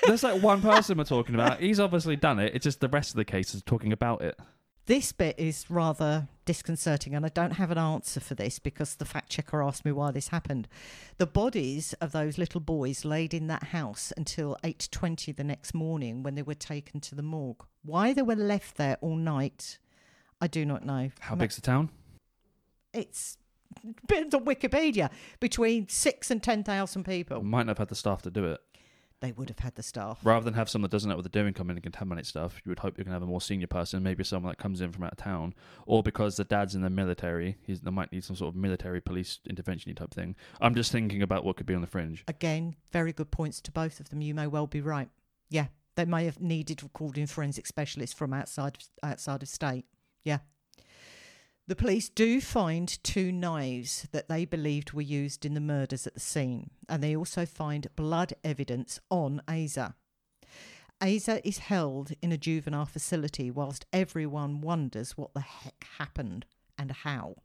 There's 0.07 0.23
like 0.23 0.43
one 0.43 0.63
person 0.63 0.97
we're 0.97 1.05
talking 1.05 1.35
about. 1.35 1.61
He's 1.61 1.79
obviously 1.79 2.17
done 2.17 2.39
it. 2.39 2.53
It's 2.55 2.65
just 2.65 2.81
the 2.81 2.89
rest 2.89 3.11
of 3.11 3.17
the 3.17 3.25
case 3.25 3.55
is 3.55 3.63
talking 3.63 3.93
about 3.93 4.23
it. 4.23 4.39
This 4.87 5.13
bit 5.13 5.39
is 5.39 5.71
rather 5.71 6.29
disconcerting, 6.45 7.15
and 7.15 7.25
I 7.25 7.29
don't 7.31 7.53
have 7.53 7.71
an 7.71 7.79
answer 7.79 8.21
for 8.21 8.35
this 8.35 8.59
because 8.59 8.97
the 8.97 9.05
fact 9.07 9.31
checker 9.31 9.63
asked 9.63 9.85
me 9.85 9.93
why 9.93 10.11
this 10.11 10.29
happened. 10.29 10.69
The 11.17 11.27
bodies 11.27 11.95
of 12.01 12.13
those 12.13 12.37
little 12.37 12.61
boys 12.61 13.05
laid 13.05 13.33
in 13.33 13.47
that 13.47 13.65
house 13.65 14.13
until 14.17 14.57
8:20 14.63 15.33
the 15.33 15.45
next 15.45 15.73
morning 15.75 16.23
when 16.23 16.35
they 16.35 16.43
were 16.43 16.55
taken 16.55 17.01
to 17.01 17.15
the 17.15 17.23
morgue. 17.23 17.65
Why 17.83 18.13
they 18.13 18.23
were 18.23 18.35
left 18.37 18.77
there 18.77 18.97
all 19.01 19.17
night, 19.17 19.79
I 20.45 20.47
do 20.47 20.67
not 20.67 20.85
know. 20.85 21.11
How 21.21 21.35
big's 21.37 21.57
the 21.57 21.63
town? 21.63 21.89
It's 22.93 23.39
been 24.07 24.25
on 24.25 24.45
Wikipedia 24.45 25.09
between 25.41 25.89
six 25.89 26.31
and 26.31 26.43
ten 26.43 26.63
thousand 26.63 27.05
people. 27.05 27.43
Might 27.43 27.65
not 27.65 27.69
have 27.71 27.79
had 27.79 27.89
the 27.89 27.95
staff 27.95 28.21
to 28.23 28.31
do 28.31 28.45
it. 28.53 28.61
They 29.21 29.33
would 29.33 29.49
have 29.49 29.61
had 29.61 29.75
the 29.77 29.83
staff. 29.83 30.19
Rather 30.23 30.45
than 30.45 30.53
have 30.53 30.69
someone 30.69 30.91
that 30.91 30.95
doesn't 30.95 31.09
know 31.09 31.17
what 31.17 31.25
they're 31.25 31.43
doing 31.43 31.55
come 31.55 31.71
in 31.71 31.79
and 31.79 31.83
contaminate 31.83 32.27
stuff, 32.27 32.61
you 32.63 32.69
would 32.69 32.81
hope 32.81 32.99
you 32.99 33.05
can 33.05 33.13
have 33.15 33.23
a 33.23 33.27
more 33.27 33.41
senior 33.41 33.67
person, 33.67 34.03
maybe 34.03 34.23
someone 34.23 34.51
that 34.51 34.59
comes 34.59 34.83
in 34.83 34.93
from 34.93 35.05
out 35.05 35.13
of 35.13 35.17
town, 35.19 35.55
or 35.87 36.03
because 36.03 36.37
the 36.37 36.45
dad's 36.45 36.75
in 36.75 36.83
the 36.83 36.91
military, 36.91 37.57
he's, 37.63 37.81
they 37.81 37.91
might 37.91 38.13
need 38.13 38.23
some 38.23 38.37
sort 38.37 38.55
of 38.55 38.61
military 38.61 39.01
police 39.01 39.39
intervention 39.49 39.95
type 39.95 40.13
thing. 40.13 40.37
I'm 40.61 40.75
just 40.75 40.93
thinking 40.93 41.23
about 41.23 41.43
what 41.43 41.57
could 41.57 41.65
be 41.65 41.75
on 41.75 41.81
the 41.81 41.87
fringe. 41.87 42.23
Again, 42.29 42.77
very 42.93 43.15
good 43.15 43.31
points 43.31 43.63
to 43.63 43.73
both 43.73 43.99
of 43.99 44.11
them. 44.11 44.21
You 44.21 44.35
may 44.35 44.47
well 44.47 44.67
be 44.67 44.83
right. 44.83 45.09
Yeah, 45.49 45.69
they 45.95 46.05
may 46.05 46.27
have 46.27 46.39
needed 46.39 46.77
to 46.79 46.89
call 46.91 47.13
in 47.13 47.27
forensic 47.27 47.67
specialists 47.67 48.15
from 48.15 48.35
outside 48.35 48.77
outside 49.03 49.43
of 49.43 49.49
state. 49.49 49.87
Yeah. 50.25 50.39
The 51.67 51.77
police 51.77 52.11
do 52.11 52.41
find 52.41 53.03
two 53.03 53.33
knives 53.33 54.07
that 54.13 54.29
they 54.29 54.45
believed 54.45 54.93
were 54.93 55.01
used 55.01 55.47
in 55.47 55.55
the 55.55 55.61
murders 55.61 56.07
at 56.07 56.15
the 56.15 56.21
scene, 56.21 56.71
and 56.89 57.03
they 57.03 57.17
also 57.17 57.47
find 57.47 57.95
blood 57.97 58.35
evidence 58.45 59.01
on 59.11 59.41
Aza. 59.49 59.95
Aza 61.01 61.41
is 61.43 61.59
held 61.59 62.13
in 62.21 62.33
a 62.33 62.39
juvenile 62.39 62.87
facility 62.87 63.51
whilst 63.51 63.87
everyone 63.93 64.61
wonders 64.61 65.17
what 65.17 65.33
the 65.35 65.41
heck 65.41 65.87
happened 65.99 66.47
and 66.79 66.91
how. 66.91 67.37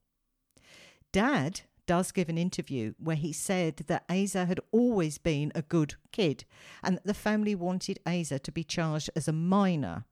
Dad 1.12 1.62
does 1.86 2.12
give 2.12 2.29
an 2.29 2.38
interview 2.38 2.93
where 3.00 3.15
he 3.15 3.33
said 3.33 3.77
that 3.88 4.07
Aza 4.07 4.45
had 4.48 4.59
always 4.71 5.17
been 5.17 5.51
a 5.55 5.63
good 5.63 5.95
kid 6.12 6.45
and 6.83 6.98
that 6.98 7.05
the 7.05 7.13
family 7.13 7.55
wanted 7.55 8.00
Aza 8.05 8.39
to 8.43 8.51
be 8.51 8.63
charged 8.63 9.09
as 9.15 9.27
a 9.27 9.33
minor 9.33 10.05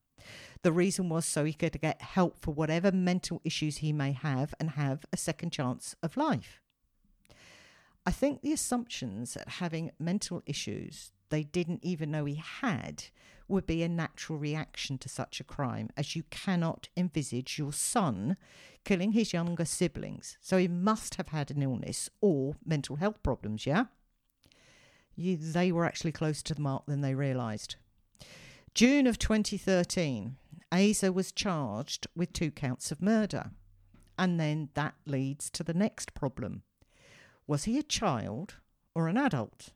the 0.63 0.71
reason 0.71 1.09
was 1.09 1.25
so 1.25 1.45
he 1.45 1.53
could 1.53 1.79
get 1.81 2.01
help 2.01 2.39
for 2.39 2.53
whatever 2.53 2.91
mental 2.91 3.41
issues 3.43 3.77
he 3.77 3.93
may 3.93 4.11
have 4.11 4.53
and 4.59 4.71
have 4.71 5.05
a 5.11 5.17
second 5.17 5.51
chance 5.51 5.95
of 6.01 6.17
life. 6.17 6.61
I 8.05 8.11
think 8.11 8.41
the 8.41 8.53
assumptions 8.53 9.33
that 9.33 9.49
having 9.49 9.91
mental 9.99 10.41
issues 10.45 11.11
they 11.29 11.43
didn't 11.43 11.83
even 11.83 12.11
know 12.11 12.25
he 12.25 12.35
had 12.61 13.05
would 13.47 13.65
be 13.65 13.81
a 13.81 13.89
natural 13.89 14.37
reaction 14.37 14.97
to 14.97 15.09
such 15.09 15.39
a 15.39 15.43
crime, 15.43 15.89
as 15.95 16.15
you 16.15 16.23
cannot 16.29 16.89
envisage 16.97 17.57
your 17.57 17.71
son 17.71 18.35
killing 18.83 19.13
his 19.13 19.33
younger 19.33 19.65
siblings. 19.65 20.37
So 20.41 20.57
he 20.57 20.67
must 20.67 21.15
have 21.15 21.29
had 21.29 21.51
an 21.51 21.61
illness 21.61 22.09
or 22.21 22.55
mental 22.65 22.97
health 22.97 23.21
problems, 23.23 23.65
yeah? 23.65 23.85
You, 25.15 25.37
they 25.37 25.71
were 25.71 25.85
actually 25.85 26.11
closer 26.11 26.43
to 26.43 26.53
the 26.53 26.61
mark 26.61 26.85
than 26.85 27.01
they 27.01 27.15
realised. 27.15 27.75
June 28.73 29.07
of 29.07 29.17
2013, 29.17 30.35
Aza 30.71 31.13
was 31.13 31.31
charged 31.31 32.07
with 32.15 32.33
two 32.33 32.51
counts 32.51 32.91
of 32.91 33.01
murder. 33.01 33.51
And 34.17 34.39
then 34.39 34.69
that 34.73 34.95
leads 35.05 35.49
to 35.51 35.63
the 35.63 35.73
next 35.73 36.13
problem. 36.13 36.63
Was 37.45 37.63
he 37.63 37.77
a 37.77 37.83
child 37.83 38.55
or 38.95 39.07
an 39.07 39.17
adult? 39.17 39.69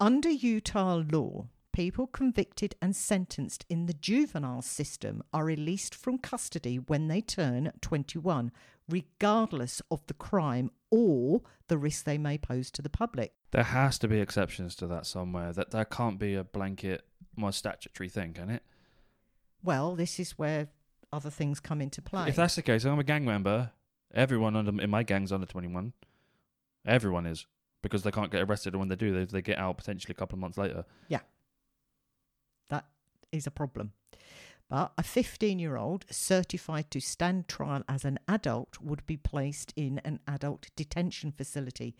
Under 0.00 0.30
Utah 0.30 1.02
law, 1.10 1.46
people 1.72 2.06
convicted 2.06 2.74
and 2.82 2.96
sentenced 2.96 3.64
in 3.68 3.86
the 3.86 3.92
juvenile 3.92 4.62
system 4.62 5.22
are 5.32 5.44
released 5.44 5.94
from 5.94 6.18
custody 6.18 6.76
when 6.78 7.08
they 7.08 7.20
turn 7.20 7.70
21, 7.82 8.50
regardless 8.88 9.82
of 9.90 10.06
the 10.06 10.14
crime 10.14 10.70
or 10.90 11.42
the 11.68 11.78
risk 11.78 12.04
they 12.04 12.18
may 12.18 12.38
pose 12.38 12.70
to 12.70 12.82
the 12.82 12.90
public. 12.90 13.32
There 13.52 13.62
has 13.62 13.98
to 14.00 14.08
be 14.08 14.20
exceptions 14.20 14.74
to 14.76 14.86
that 14.88 15.06
somewhere. 15.06 15.52
That 15.52 15.70
there 15.70 15.84
can't 15.84 16.18
be 16.18 16.34
a 16.34 16.44
blanket 16.44 17.06
my 17.36 17.50
statutory 17.50 18.08
thing, 18.08 18.32
can 18.32 18.50
it? 18.50 18.62
Well, 19.66 19.96
this 19.96 20.20
is 20.20 20.38
where 20.38 20.68
other 21.12 21.28
things 21.28 21.58
come 21.58 21.80
into 21.80 22.00
play. 22.00 22.28
If 22.28 22.36
that's 22.36 22.54
the 22.54 22.62
case, 22.62 22.84
I'm 22.84 22.98
a 23.00 23.04
gang 23.04 23.24
member. 23.24 23.72
Everyone 24.14 24.54
under 24.54 24.80
in 24.80 24.88
my 24.88 25.02
gang's 25.02 25.32
under 25.32 25.46
21. 25.46 25.92
Everyone 26.86 27.26
is 27.26 27.46
because 27.82 28.04
they 28.04 28.12
can't 28.12 28.30
get 28.30 28.42
arrested, 28.42 28.74
and 28.74 28.80
when 28.80 28.88
they 28.88 28.96
do, 28.96 29.12
they 29.12 29.24
they 29.24 29.42
get 29.42 29.58
out 29.58 29.76
potentially 29.76 30.12
a 30.12 30.14
couple 30.14 30.36
of 30.36 30.40
months 30.40 30.56
later. 30.56 30.84
Yeah, 31.08 31.20
that 32.68 32.86
is 33.32 33.46
a 33.46 33.50
problem. 33.50 33.92
But 34.70 34.92
a 34.96 35.02
15 35.02 35.58
year 35.58 35.76
old 35.76 36.06
certified 36.10 36.90
to 36.92 37.00
stand 37.00 37.48
trial 37.48 37.82
as 37.88 38.04
an 38.04 38.18
adult 38.28 38.80
would 38.80 39.04
be 39.06 39.16
placed 39.16 39.72
in 39.76 40.00
an 40.04 40.20
adult 40.28 40.70
detention 40.76 41.32
facility 41.32 41.96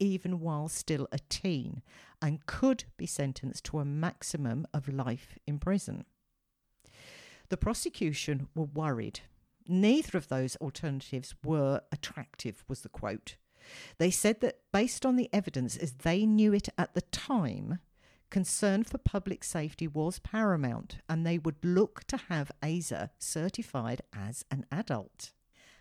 even 0.00 0.40
while 0.40 0.66
still 0.66 1.06
a 1.12 1.18
teen, 1.28 1.82
and 2.20 2.46
could 2.46 2.84
be 2.96 3.06
sentenced 3.06 3.64
to 3.64 3.78
a 3.78 3.84
maximum 3.84 4.66
of 4.72 4.88
life 4.88 5.38
in 5.46 5.58
prison. 5.58 6.04
The 7.50 7.56
prosecution 7.56 8.48
were 8.54 8.64
worried. 8.64 9.20
Neither 9.68 10.16
of 10.16 10.28
those 10.28 10.56
alternatives 10.56 11.34
were 11.44 11.82
attractive, 11.92 12.64
was 12.68 12.80
the 12.80 12.88
quote. 12.88 13.36
They 13.98 14.10
said 14.10 14.40
that 14.40 14.60
based 14.72 15.04
on 15.04 15.16
the 15.16 15.28
evidence 15.32 15.76
as 15.76 15.92
they 15.92 16.26
knew 16.26 16.54
it 16.54 16.68
at 16.78 16.94
the 16.94 17.02
time, 17.02 17.80
concern 18.30 18.84
for 18.84 18.98
public 18.98 19.42
safety 19.42 19.88
was 19.88 20.20
paramount 20.20 20.98
and 21.08 21.26
they 21.26 21.38
would 21.38 21.64
look 21.64 22.04
to 22.04 22.16
have 22.28 22.52
Aza 22.62 23.10
certified 23.18 24.02
as 24.12 24.44
an 24.50 24.64
adult. 24.70 25.32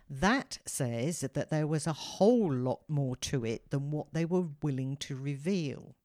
That 0.09 0.57
says 0.65 1.21
that 1.21 1.49
there 1.51 1.67
was 1.67 1.85
a 1.85 1.93
whole 1.93 2.51
lot 2.51 2.81
more 2.88 3.15
to 3.17 3.45
it 3.45 3.69
than 3.69 3.91
what 3.91 4.07
they 4.11 4.25
were 4.25 4.47
willing 4.63 4.97
to 4.97 5.15
reveal. 5.15 5.95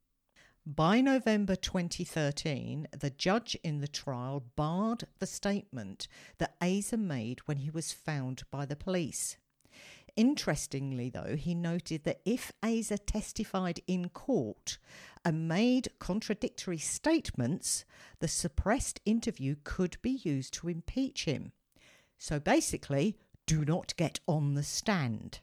By 0.66 1.02
November 1.02 1.56
2013, 1.56 2.88
the 2.98 3.10
judge 3.10 3.54
in 3.62 3.80
the 3.80 3.88
trial 3.88 4.42
barred 4.56 5.06
the 5.18 5.26
statement 5.26 6.08
that 6.38 6.58
Aza 6.58 6.98
made 6.98 7.40
when 7.40 7.58
he 7.58 7.68
was 7.68 7.92
found 7.92 8.44
by 8.50 8.64
the 8.64 8.74
police. 8.74 9.36
Interestingly, 10.16 11.10
though, 11.10 11.36
he 11.36 11.54
noted 11.54 12.04
that 12.04 12.22
if 12.24 12.50
Aza 12.62 12.98
testified 13.04 13.80
in 13.86 14.08
court 14.08 14.78
and 15.22 15.46
made 15.46 15.88
contradictory 15.98 16.78
statements, 16.78 17.84
the 18.20 18.28
suppressed 18.28 19.00
interview 19.04 19.56
could 19.64 19.98
be 20.00 20.12
used 20.22 20.54
to 20.54 20.70
impeach 20.70 21.26
him. 21.26 21.52
So 22.16 22.40
basically, 22.40 23.18
do 23.44 23.66
not 23.66 23.94
get 23.98 24.18
on 24.26 24.54
the 24.54 24.62
stand. 24.62 25.40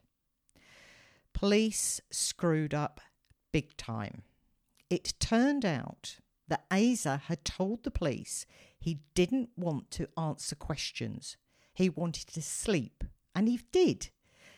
Police 1.32 2.02
screwed 2.10 2.74
up 2.74 3.00
big 3.52 3.78
time. 3.78 4.24
It 4.92 5.14
turned 5.22 5.64
out 5.64 6.18
that 6.50 6.70
Aza 6.70 7.22
had 7.22 7.46
told 7.46 7.84
the 7.84 7.92
police 7.92 8.46
he 8.78 9.00
didn't 9.16 9.50
want 9.56 9.90
to 9.92 10.10
answer 10.18 10.54
questions. 10.54 11.38
He 11.74 11.88
wanted 11.88 12.28
to 12.28 12.42
sleep, 12.42 13.06
and 13.34 13.48
he 13.48 13.62
did. 13.72 14.10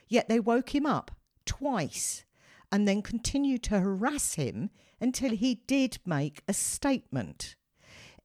Yet 0.08 0.30
they 0.30 0.40
woke 0.40 0.74
him 0.74 0.88
up 0.88 1.12
twice 1.46 2.25
and 2.72 2.88
then 2.88 3.04
continued 3.04 3.62
to 3.63 3.80
harass 3.80 4.34
him 4.34 4.72
until 5.00 5.36
he 5.36 5.62
did 5.68 6.00
make 6.04 6.42
a 6.48 6.54
statement. 6.54 7.56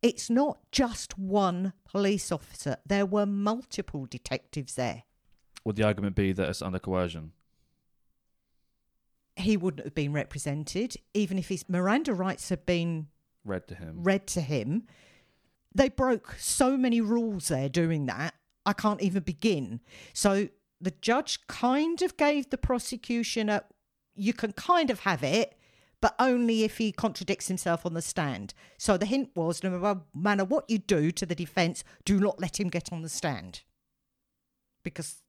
It's 0.00 0.30
not 0.30 0.60
just 0.72 1.18
one 1.18 1.74
police 1.84 2.32
officer, 2.32 2.78
there 2.86 3.04
were 3.04 3.26
multiple 3.26 4.06
detectives 4.06 4.76
there. 4.76 5.02
Would 5.66 5.76
the 5.76 5.82
argument 5.82 6.16
be 6.16 6.32
that 6.32 6.48
it's 6.48 6.62
under 6.62 6.78
coercion? 6.78 7.32
He 9.38 9.56
wouldn't 9.56 9.84
have 9.84 9.94
been 9.94 10.12
represented, 10.12 10.96
even 11.14 11.38
if 11.38 11.48
his 11.48 11.68
Miranda 11.68 12.12
rights 12.12 12.48
had 12.48 12.66
been 12.66 13.08
read 13.44 13.68
to 13.68 13.74
him. 13.74 14.02
Read 14.02 14.26
to 14.28 14.40
him. 14.40 14.86
They 15.74 15.88
broke 15.88 16.36
so 16.38 16.76
many 16.76 17.00
rules 17.00 17.48
there 17.48 17.68
doing 17.68 18.06
that. 18.06 18.34
I 18.66 18.72
can't 18.72 19.00
even 19.00 19.22
begin. 19.22 19.80
So 20.12 20.48
the 20.80 20.92
judge 21.00 21.46
kind 21.46 22.02
of 22.02 22.16
gave 22.16 22.50
the 22.50 22.58
prosecution 22.58 23.48
a 23.48 23.62
you 24.14 24.32
can 24.32 24.52
kind 24.52 24.90
of 24.90 25.00
have 25.00 25.22
it, 25.22 25.56
but 26.00 26.16
only 26.18 26.64
if 26.64 26.78
he 26.78 26.90
contradicts 26.90 27.46
himself 27.46 27.86
on 27.86 27.94
the 27.94 28.02
stand. 28.02 28.52
So 28.76 28.96
the 28.96 29.06
hint 29.06 29.30
was 29.36 29.62
no 29.62 30.02
matter 30.12 30.44
what 30.44 30.68
you 30.68 30.78
do 30.78 31.12
to 31.12 31.24
the 31.24 31.36
defence, 31.36 31.84
do 32.04 32.18
not 32.18 32.40
let 32.40 32.58
him 32.58 32.68
get 32.68 32.92
on 32.92 33.02
the 33.02 33.08
stand. 33.08 33.62
Because 34.82 35.22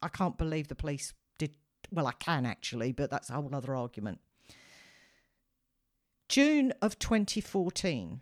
I 0.00 0.08
can't 0.08 0.38
believe 0.38 0.68
the 0.68 0.76
police. 0.76 1.14
Well, 1.90 2.06
I 2.06 2.12
can 2.12 2.46
actually, 2.46 2.92
but 2.92 3.10
that's 3.10 3.30
a 3.30 3.34
whole 3.34 3.54
other 3.54 3.74
argument. 3.74 4.20
June 6.28 6.72
of 6.82 6.98
2014. 6.98 8.20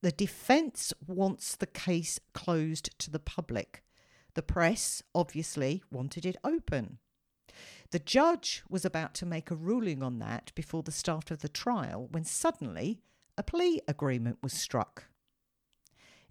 The 0.00 0.12
defence 0.12 0.92
wants 1.06 1.56
the 1.56 1.66
case 1.66 2.20
closed 2.32 2.96
to 3.00 3.10
the 3.10 3.18
public. 3.18 3.82
The 4.34 4.42
press 4.42 5.02
obviously 5.14 5.82
wanted 5.90 6.24
it 6.24 6.36
open. 6.44 6.98
The 7.90 7.98
judge 7.98 8.62
was 8.68 8.84
about 8.84 9.14
to 9.14 9.26
make 9.26 9.50
a 9.50 9.56
ruling 9.56 10.02
on 10.02 10.18
that 10.18 10.52
before 10.54 10.82
the 10.82 10.92
start 10.92 11.30
of 11.30 11.40
the 11.40 11.48
trial 11.48 12.06
when 12.10 12.24
suddenly 12.24 13.00
a 13.36 13.42
plea 13.42 13.80
agreement 13.88 14.38
was 14.42 14.52
struck. 14.52 15.04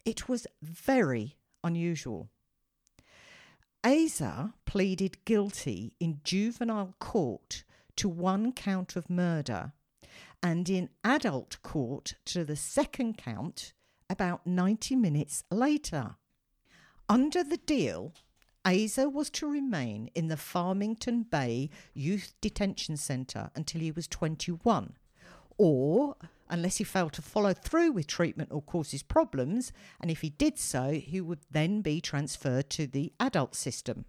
It 0.06 0.30
was 0.30 0.48
very 0.62 1.36
unusual. 1.64 2.30
Aza 3.88 4.52
pleaded 4.66 5.24
guilty 5.24 5.94
in 5.98 6.20
juvenile 6.26 6.94
court 7.00 7.64
to 7.96 8.10
one 8.10 8.52
count 8.52 8.98
of 8.98 9.10
murder 9.10 9.72
and 10.44 10.70
in 10.70 10.90
adult 11.06 11.62
court 11.64 12.16
to 12.26 12.44
the 12.44 12.58
second 12.58 13.18
count 13.18 13.72
about 14.10 14.46
90 14.46 14.98
minutes 14.98 15.46
later. 15.50 16.18
Under 17.08 17.46
the 17.46 17.56
deal, 17.66 18.14
Aza 18.66 19.10
was 19.10 19.30
to 19.30 19.50
remain 19.50 20.10
in 20.14 20.28
the 20.28 20.36
Farmington 20.36 21.24
Bay 21.24 21.70
Youth 21.94 22.34
Detention 22.42 22.98
Centre 22.98 23.52
until 23.56 23.80
he 23.80 23.92
was 23.92 24.10
21, 24.10 24.98
or 25.58 26.18
unless 26.50 26.78
he 26.78 26.84
failed 26.84 27.14
to 27.14 27.22
follow 27.22 27.54
through 27.54 27.92
with 27.92 28.08
treatment 28.08 28.52
or 28.52 28.62
causes 28.62 29.04
problems, 29.04 29.72
and 30.00 30.10
if 30.10 30.22
he 30.22 30.30
did 30.30 30.58
so, 30.58 30.92
he 30.92 31.22
would 31.22 31.40
then 31.52 31.82
be 31.82 32.02
transferred 32.02 32.70
to 32.72 32.88
the 32.88 33.14
adult 33.20 33.56
system. 33.56 34.06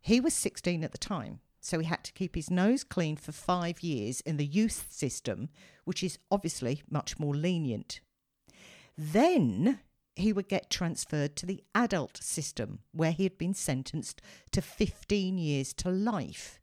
He 0.00 0.20
was 0.20 0.34
16 0.34 0.84
at 0.84 0.92
the 0.92 0.98
time, 0.98 1.40
so 1.60 1.78
he 1.78 1.86
had 1.86 2.04
to 2.04 2.12
keep 2.12 2.34
his 2.34 2.50
nose 2.50 2.84
clean 2.84 3.16
for 3.16 3.32
five 3.32 3.82
years 3.82 4.20
in 4.22 4.36
the 4.36 4.46
youth 4.46 4.86
system, 4.90 5.48
which 5.84 6.02
is 6.02 6.18
obviously 6.30 6.82
much 6.90 7.18
more 7.18 7.34
lenient. 7.34 8.00
Then 8.96 9.80
he 10.16 10.32
would 10.32 10.48
get 10.48 10.70
transferred 10.70 11.36
to 11.36 11.46
the 11.46 11.62
adult 11.74 12.16
system, 12.22 12.80
where 12.92 13.12
he 13.12 13.22
had 13.22 13.38
been 13.38 13.54
sentenced 13.54 14.20
to 14.50 14.60
15 14.60 15.38
years 15.38 15.72
to 15.74 15.90
life. 15.90 16.60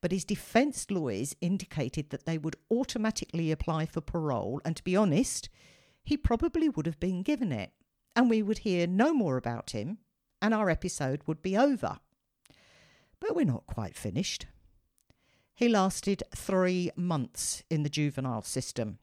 But 0.00 0.12
his 0.12 0.24
defence 0.24 0.90
lawyers 0.90 1.36
indicated 1.40 2.10
that 2.10 2.26
they 2.26 2.38
would 2.38 2.56
automatically 2.70 3.50
apply 3.50 3.86
for 3.86 4.00
parole, 4.00 4.60
and 4.64 4.76
to 4.76 4.84
be 4.84 4.96
honest, 4.96 5.48
he 6.02 6.16
probably 6.16 6.68
would 6.68 6.86
have 6.86 7.00
been 7.00 7.22
given 7.22 7.52
it, 7.52 7.72
and 8.14 8.30
we 8.30 8.42
would 8.42 8.58
hear 8.58 8.86
no 8.86 9.12
more 9.12 9.36
about 9.36 9.70
him, 9.70 9.98
and 10.40 10.54
our 10.54 10.70
episode 10.70 11.22
would 11.26 11.42
be 11.42 11.56
over. 11.56 11.98
But 13.20 13.34
we're 13.34 13.44
not 13.44 13.66
quite 13.66 13.96
finished. 13.96 14.46
He 15.54 15.68
lasted 15.68 16.22
three 16.34 16.90
months 16.96 17.62
in 17.70 17.82
the 17.82 17.88
juvenile 17.88 18.42
system. 18.42 18.98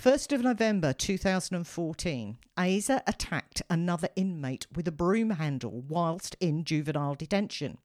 1st 0.00 0.32
of 0.32 0.42
November 0.42 0.92
2014, 0.92 2.38
Aza 2.58 3.02
attacked 3.06 3.62
another 3.70 4.08
inmate 4.14 4.66
with 4.74 4.86
a 4.88 4.92
broom 4.92 5.30
handle 5.30 5.84
whilst 5.88 6.36
in 6.40 6.64
juvenile 6.64 7.14
detention. 7.14 7.78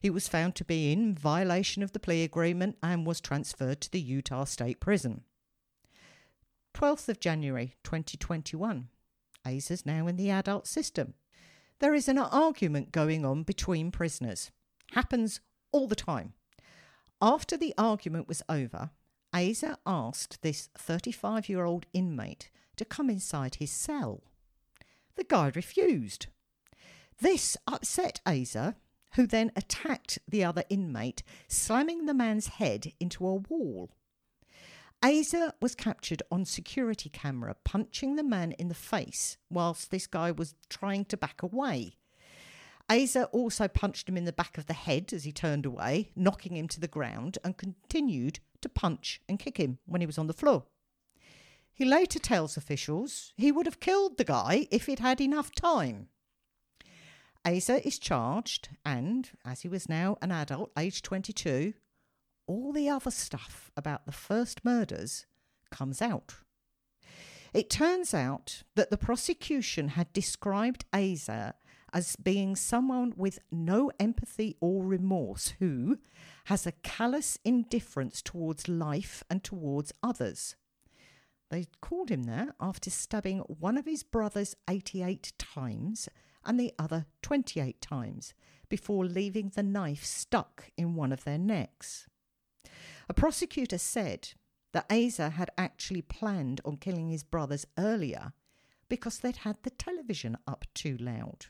He 0.00 0.08
was 0.08 0.28
found 0.28 0.54
to 0.54 0.64
be 0.64 0.90
in 0.92 1.14
violation 1.14 1.82
of 1.82 1.92
the 1.92 2.00
plea 2.00 2.24
agreement 2.24 2.78
and 2.82 3.06
was 3.06 3.20
transferred 3.20 3.82
to 3.82 3.92
the 3.92 4.00
Utah 4.00 4.44
State 4.44 4.80
Prison. 4.80 5.24
12th 6.72 7.10
of 7.10 7.20
January 7.20 7.74
2021, 7.84 8.88
Aza's 9.44 9.84
now 9.84 10.06
in 10.06 10.16
the 10.16 10.30
adult 10.30 10.66
system. 10.66 11.12
There 11.80 11.94
is 11.94 12.08
an 12.08 12.18
argument 12.18 12.92
going 12.92 13.26
on 13.26 13.42
between 13.42 13.90
prisoners. 13.90 14.50
Happens 14.92 15.40
all 15.70 15.86
the 15.86 15.94
time. 15.94 16.32
After 17.20 17.58
the 17.58 17.74
argument 17.76 18.26
was 18.26 18.42
over, 18.48 18.90
Aza 19.34 19.76
asked 19.84 20.40
this 20.40 20.70
35 20.78 21.48
year 21.48 21.64
old 21.64 21.84
inmate 21.92 22.50
to 22.76 22.84
come 22.86 23.10
inside 23.10 23.56
his 23.56 23.70
cell. 23.70 24.22
The 25.16 25.24
guy 25.24 25.52
refused. 25.54 26.28
This 27.20 27.58
upset 27.66 28.20
Aza, 28.24 28.76
who 29.14 29.26
then 29.26 29.52
attacked 29.56 30.18
the 30.28 30.44
other 30.44 30.64
inmate, 30.68 31.22
slamming 31.48 32.06
the 32.06 32.14
man's 32.14 32.46
head 32.46 32.92
into 33.00 33.26
a 33.26 33.34
wall. 33.34 33.90
Aza 35.02 35.52
was 35.62 35.74
captured 35.74 36.22
on 36.30 36.44
security 36.44 37.08
camera 37.08 37.56
punching 37.64 38.16
the 38.16 38.22
man 38.22 38.52
in 38.52 38.68
the 38.68 38.74
face 38.74 39.38
whilst 39.48 39.90
this 39.90 40.06
guy 40.06 40.30
was 40.30 40.54
trying 40.68 41.06
to 41.06 41.16
back 41.16 41.42
away. 41.42 41.96
Aza 42.90 43.28
also 43.32 43.66
punched 43.66 44.08
him 44.08 44.16
in 44.16 44.24
the 44.24 44.32
back 44.32 44.58
of 44.58 44.66
the 44.66 44.74
head 44.74 45.12
as 45.12 45.24
he 45.24 45.32
turned 45.32 45.64
away, 45.64 46.10
knocking 46.16 46.56
him 46.56 46.68
to 46.68 46.80
the 46.80 46.88
ground, 46.88 47.38
and 47.44 47.56
continued 47.56 48.40
to 48.60 48.68
punch 48.68 49.22
and 49.28 49.38
kick 49.38 49.56
him 49.58 49.78
when 49.86 50.02
he 50.02 50.06
was 50.06 50.18
on 50.18 50.26
the 50.26 50.32
floor. 50.34 50.64
He 51.72 51.84
later 51.86 52.18
tells 52.18 52.58
officials 52.58 53.32
he 53.36 53.52
would 53.52 53.64
have 53.64 53.80
killed 53.80 54.18
the 54.18 54.24
guy 54.24 54.66
if 54.70 54.86
he'd 54.86 54.98
had 54.98 55.20
enough 55.20 55.52
time. 55.52 56.08
Aza 57.44 57.84
is 57.86 57.98
charged, 57.98 58.68
and 58.84 59.30
as 59.44 59.62
he 59.62 59.68
was 59.68 59.88
now 59.88 60.18
an 60.20 60.30
adult, 60.30 60.70
aged 60.76 61.04
22, 61.04 61.72
all 62.46 62.72
the 62.72 62.88
other 62.88 63.10
stuff 63.10 63.70
about 63.76 64.04
the 64.04 64.12
first 64.12 64.64
murders 64.64 65.26
comes 65.70 66.02
out. 66.02 66.34
It 67.54 67.70
turns 67.70 68.12
out 68.12 68.62
that 68.76 68.90
the 68.90 68.98
prosecution 68.98 69.88
had 69.88 70.12
described 70.12 70.84
Aza 70.92 71.54
as 71.92 72.14
being 72.16 72.54
someone 72.54 73.12
with 73.16 73.40
no 73.50 73.90
empathy 73.98 74.56
or 74.60 74.84
remorse 74.84 75.54
who 75.58 75.98
has 76.44 76.66
a 76.66 76.72
callous 76.72 77.38
indifference 77.44 78.22
towards 78.22 78.68
life 78.68 79.24
and 79.28 79.42
towards 79.42 79.92
others. 80.02 80.54
They 81.50 81.66
called 81.80 82.10
him 82.10 82.24
that 82.24 82.54
after 82.60 82.90
stabbing 82.90 83.38
one 83.40 83.76
of 83.76 83.86
his 83.86 84.04
brothers 84.04 84.54
88 84.68 85.32
times 85.38 86.08
and 86.44 86.58
the 86.58 86.72
other 86.78 87.06
28 87.22 87.80
times 87.80 88.34
before 88.68 89.04
leaving 89.04 89.50
the 89.54 89.62
knife 89.62 90.04
stuck 90.04 90.70
in 90.76 90.94
one 90.94 91.12
of 91.12 91.24
their 91.24 91.38
necks. 91.38 92.08
A 93.08 93.14
prosecutor 93.14 93.78
said 93.78 94.30
that 94.72 94.88
Aza 94.88 95.32
had 95.32 95.50
actually 95.58 96.02
planned 96.02 96.60
on 96.64 96.76
killing 96.76 97.10
his 97.10 97.24
brothers 97.24 97.66
earlier 97.76 98.32
because 98.88 99.18
they'd 99.18 99.38
had 99.38 99.56
the 99.62 99.70
television 99.70 100.36
up 100.46 100.64
too 100.74 100.96
loud. 100.98 101.46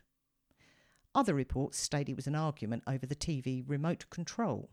Other 1.15 1.35
reports 1.35 1.79
state 1.79 2.09
it 2.09 2.17
was 2.17 2.27
an 2.27 2.35
argument 2.35 2.85
over 2.87 3.07
the 3.07 3.17
TV 3.17 3.65
remote 3.67 4.07
control. 4.11 4.71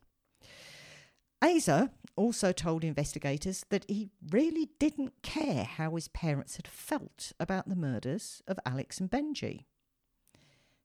Aza 1.44 1.92
also 2.16 2.52
told 2.52 2.84
investigators 2.84 3.66
that 3.70 3.86
he 3.88 4.10
really 4.32 4.70
didn't 4.80 5.22
care 5.22 5.64
how 5.64 5.94
his 5.96 6.08
parents 6.08 6.56
had 6.56 6.68
felt 6.68 7.32
about 7.40 7.70
the 7.70 7.76
murders 7.76 8.42
of 8.48 8.60
Alex 8.66 9.00
and 9.00 9.10
Benji. 9.10 9.66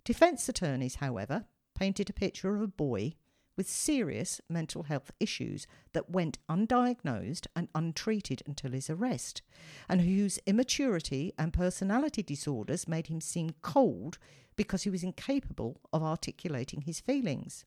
Defence 0.04 0.48
attorneys, 0.48 0.96
however, 0.96 1.46
painted 1.74 2.10
a 2.10 2.12
picture 2.12 2.54
of 2.54 2.62
a 2.62 2.66
boy 2.66 3.14
with 3.56 3.68
serious 3.68 4.40
mental 4.48 4.84
health 4.84 5.12
issues 5.20 5.66
that 5.92 6.10
went 6.10 6.38
undiagnosed 6.48 7.46
and 7.54 7.68
untreated 7.74 8.42
until 8.46 8.72
his 8.72 8.88
arrest, 8.88 9.42
and 9.88 10.00
whose 10.00 10.38
immaturity 10.46 11.32
and 11.38 11.52
personality 11.52 12.22
disorders 12.22 12.88
made 12.88 13.08
him 13.08 13.20
seem 13.20 13.50
cold 13.62 14.18
because 14.56 14.82
he 14.82 14.90
was 14.90 15.04
incapable 15.04 15.80
of 15.92 16.02
articulating 16.02 16.82
his 16.82 17.00
feelings. 17.00 17.64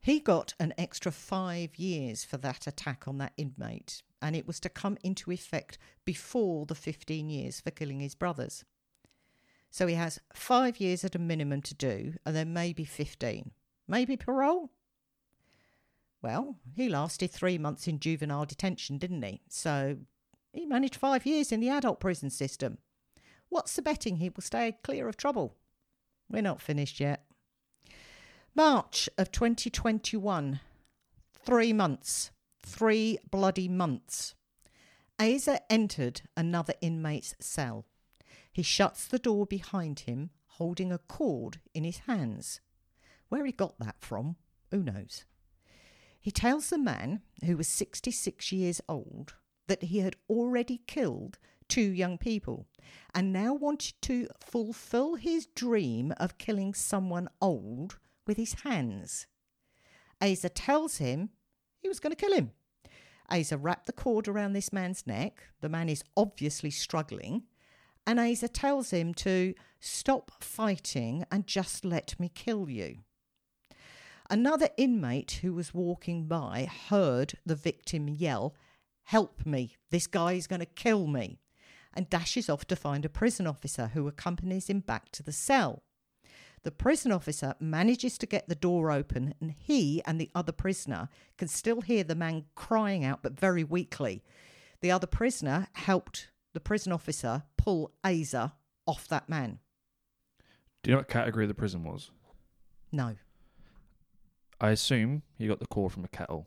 He 0.00 0.20
got 0.20 0.54
an 0.60 0.74
extra 0.78 1.10
five 1.10 1.76
years 1.76 2.24
for 2.24 2.36
that 2.38 2.66
attack 2.66 3.08
on 3.08 3.18
that 3.18 3.32
inmate, 3.36 4.02
and 4.22 4.36
it 4.36 4.46
was 4.46 4.60
to 4.60 4.68
come 4.68 4.96
into 5.02 5.32
effect 5.32 5.78
before 6.04 6.66
the 6.66 6.74
15 6.74 7.28
years 7.30 7.60
for 7.60 7.70
killing 7.70 8.00
his 8.00 8.14
brothers. 8.14 8.64
So 9.70 9.86
he 9.86 9.94
has 9.94 10.20
five 10.32 10.80
years 10.80 11.04
at 11.04 11.14
a 11.14 11.18
minimum 11.18 11.62
to 11.62 11.74
do, 11.74 12.14
and 12.24 12.34
then 12.34 12.52
maybe 12.52 12.84
15. 12.84 13.50
Maybe 13.86 14.16
parole? 14.16 14.70
Well, 16.22 16.56
he 16.74 16.88
lasted 16.88 17.30
three 17.30 17.58
months 17.58 17.86
in 17.86 18.00
juvenile 18.00 18.44
detention, 18.44 18.98
didn't 18.98 19.22
he? 19.22 19.40
So 19.48 19.98
he 20.52 20.66
managed 20.66 20.96
five 20.96 21.26
years 21.26 21.52
in 21.52 21.60
the 21.60 21.68
adult 21.68 22.00
prison 22.00 22.30
system. 22.30 22.78
What's 23.48 23.76
the 23.76 23.82
betting 23.82 24.16
he 24.16 24.28
will 24.28 24.42
stay 24.42 24.76
clear 24.82 25.08
of 25.08 25.16
trouble? 25.16 25.56
We're 26.28 26.42
not 26.42 26.60
finished 26.60 27.00
yet. 27.00 27.24
March 28.54 29.08
of 29.16 29.30
2021. 29.30 30.60
Three 31.44 31.72
months. 31.72 32.30
Three 32.60 33.18
bloody 33.30 33.68
months. 33.68 34.34
Aza 35.18 35.60
entered 35.70 36.22
another 36.36 36.74
inmate's 36.80 37.34
cell. 37.40 37.86
He 38.58 38.64
shuts 38.64 39.06
the 39.06 39.20
door 39.20 39.46
behind 39.46 40.00
him, 40.00 40.30
holding 40.46 40.90
a 40.90 40.98
cord 40.98 41.60
in 41.74 41.84
his 41.84 41.98
hands. 42.08 42.58
Where 43.28 43.46
he 43.46 43.52
got 43.52 43.78
that 43.78 43.94
from, 44.00 44.34
who 44.72 44.82
knows? 44.82 45.26
He 46.18 46.32
tells 46.32 46.68
the 46.68 46.76
man, 46.76 47.20
who 47.44 47.56
was 47.56 47.68
66 47.68 48.50
years 48.50 48.80
old, 48.88 49.34
that 49.68 49.84
he 49.84 50.00
had 50.00 50.16
already 50.28 50.80
killed 50.88 51.38
two 51.68 51.92
young 51.92 52.18
people 52.18 52.66
and 53.14 53.32
now 53.32 53.54
wanted 53.54 53.94
to 54.02 54.26
fulfill 54.40 55.14
his 55.14 55.46
dream 55.46 56.12
of 56.16 56.36
killing 56.38 56.74
someone 56.74 57.28
old 57.40 58.00
with 58.26 58.36
his 58.36 58.54
hands. 58.64 59.28
Aza 60.20 60.50
tells 60.52 60.96
him 60.96 61.30
he 61.78 61.86
was 61.86 62.00
going 62.00 62.10
to 62.10 62.16
kill 62.16 62.34
him. 62.34 62.50
Aza 63.30 63.56
wrapped 63.56 63.86
the 63.86 63.92
cord 63.92 64.26
around 64.26 64.54
this 64.54 64.72
man's 64.72 65.06
neck. 65.06 65.44
The 65.60 65.68
man 65.68 65.88
is 65.88 66.02
obviously 66.16 66.72
struggling. 66.72 67.44
And 68.08 68.18
Aza 68.18 68.48
tells 68.50 68.88
him 68.88 69.12
to 69.16 69.52
stop 69.80 70.30
fighting 70.40 71.26
and 71.30 71.46
just 71.46 71.84
let 71.84 72.18
me 72.18 72.30
kill 72.34 72.70
you. 72.70 73.00
Another 74.30 74.70
inmate 74.78 75.40
who 75.42 75.52
was 75.52 75.74
walking 75.74 76.24
by 76.24 76.70
heard 76.88 77.34
the 77.44 77.54
victim 77.54 78.08
yell, 78.08 78.54
Help 79.04 79.44
me, 79.44 79.76
this 79.90 80.06
guy 80.06 80.32
is 80.32 80.46
going 80.46 80.60
to 80.60 80.64
kill 80.64 81.06
me, 81.06 81.38
and 81.92 82.08
dashes 82.08 82.48
off 82.48 82.64
to 82.68 82.76
find 82.76 83.04
a 83.04 83.10
prison 83.10 83.46
officer 83.46 83.88
who 83.88 84.08
accompanies 84.08 84.70
him 84.70 84.80
back 84.80 85.12
to 85.12 85.22
the 85.22 85.30
cell. 85.30 85.82
The 86.62 86.70
prison 86.70 87.12
officer 87.12 87.56
manages 87.60 88.16
to 88.18 88.26
get 88.26 88.48
the 88.48 88.54
door 88.54 88.90
open, 88.90 89.34
and 89.38 89.54
he 89.54 90.02
and 90.06 90.18
the 90.18 90.30
other 90.34 90.52
prisoner 90.52 91.10
can 91.36 91.48
still 91.48 91.82
hear 91.82 92.04
the 92.04 92.14
man 92.14 92.46
crying 92.54 93.04
out, 93.04 93.22
but 93.22 93.38
very 93.38 93.64
weakly. 93.64 94.24
The 94.80 94.92
other 94.92 95.06
prisoner 95.06 95.66
helped 95.74 96.28
the 96.54 96.60
prison 96.60 96.92
officer 96.92 97.42
pull 97.56 97.92
Aza 98.04 98.52
off 98.86 99.06
that 99.08 99.28
man. 99.28 99.58
Do 100.82 100.90
you 100.90 100.94
know 100.94 101.00
what 101.00 101.08
category 101.08 101.46
the 101.46 101.54
prison 101.54 101.84
was? 101.84 102.10
No. 102.92 103.16
I 104.60 104.70
assume 104.70 105.22
he 105.36 105.46
got 105.46 105.60
the 105.60 105.66
cord 105.66 105.92
from 105.92 106.04
a 106.04 106.08
kettle 106.08 106.46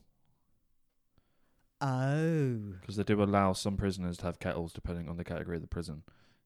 Oh. 1.84 2.74
because 2.80 2.96
they 2.96 3.04
do 3.04 3.22
allow 3.24 3.54
some 3.54 3.76
prisoners 3.76 4.18
to 4.18 4.26
have 4.26 4.40
kettles 4.40 4.72
depending 4.74 5.10
on 5.10 5.18
the 5.18 5.24
category 5.24 5.56
of 5.58 5.62
the 5.64 5.68
prison. 5.68 6.04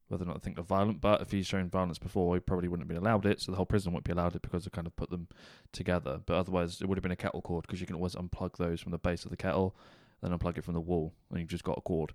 Whether 0.07 0.23
or 0.23 0.27
not 0.27 0.35
they 0.35 0.39
think 0.45 0.55
they're 0.55 0.63
violent, 0.63 1.01
but 1.01 1.21
if 1.21 1.31
he's 1.31 1.47
shown 1.47 1.67
violence 1.69 1.97
before, 1.97 2.35
he 2.35 2.39
probably 2.39 2.67
wouldn't 2.67 2.83
have 2.87 2.95
been 2.95 3.03
allowed 3.05 3.25
it, 3.25 3.41
so 3.41 3.51
the 3.51 3.55
whole 3.55 3.65
prison 3.65 3.91
wouldn't 3.91 4.05
be 4.05 4.11
allowed 4.11 4.35
it 4.35 4.43
because 4.43 4.63
they 4.63 4.69
kind 4.69 4.85
of 4.85 4.95
put 4.95 5.09
them 5.09 5.27
together. 5.73 6.21
But 6.25 6.35
otherwise, 6.35 6.79
it 6.79 6.87
would 6.87 6.97
have 6.97 7.03
been 7.03 7.11
a 7.11 7.15
kettle 7.17 7.41
cord 7.41 7.63
because 7.65 7.81
you 7.81 7.87
can 7.87 7.95
always 7.95 8.13
unplug 8.15 8.55
those 8.57 8.79
from 8.81 8.91
the 8.91 8.99
base 8.99 9.25
of 9.25 9.31
the 9.31 9.37
kettle, 9.37 9.75
then 10.21 10.31
unplug 10.31 10.59
it 10.59 10.63
from 10.63 10.75
the 10.75 10.79
wall, 10.79 11.13
and 11.31 11.39
you've 11.39 11.49
just 11.49 11.63
got 11.63 11.79
a 11.79 11.81
cord. 11.81 12.13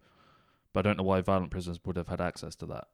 But 0.73 0.87
I 0.87 0.89
don't 0.89 0.99
know 0.99 1.05
why 1.05 1.21
violent 1.21 1.51
prisoners 1.51 1.81
would 1.85 1.97
have 1.97 2.09
had 2.09 2.21
access 2.21 2.55
to 2.57 2.67
that. 2.67 2.89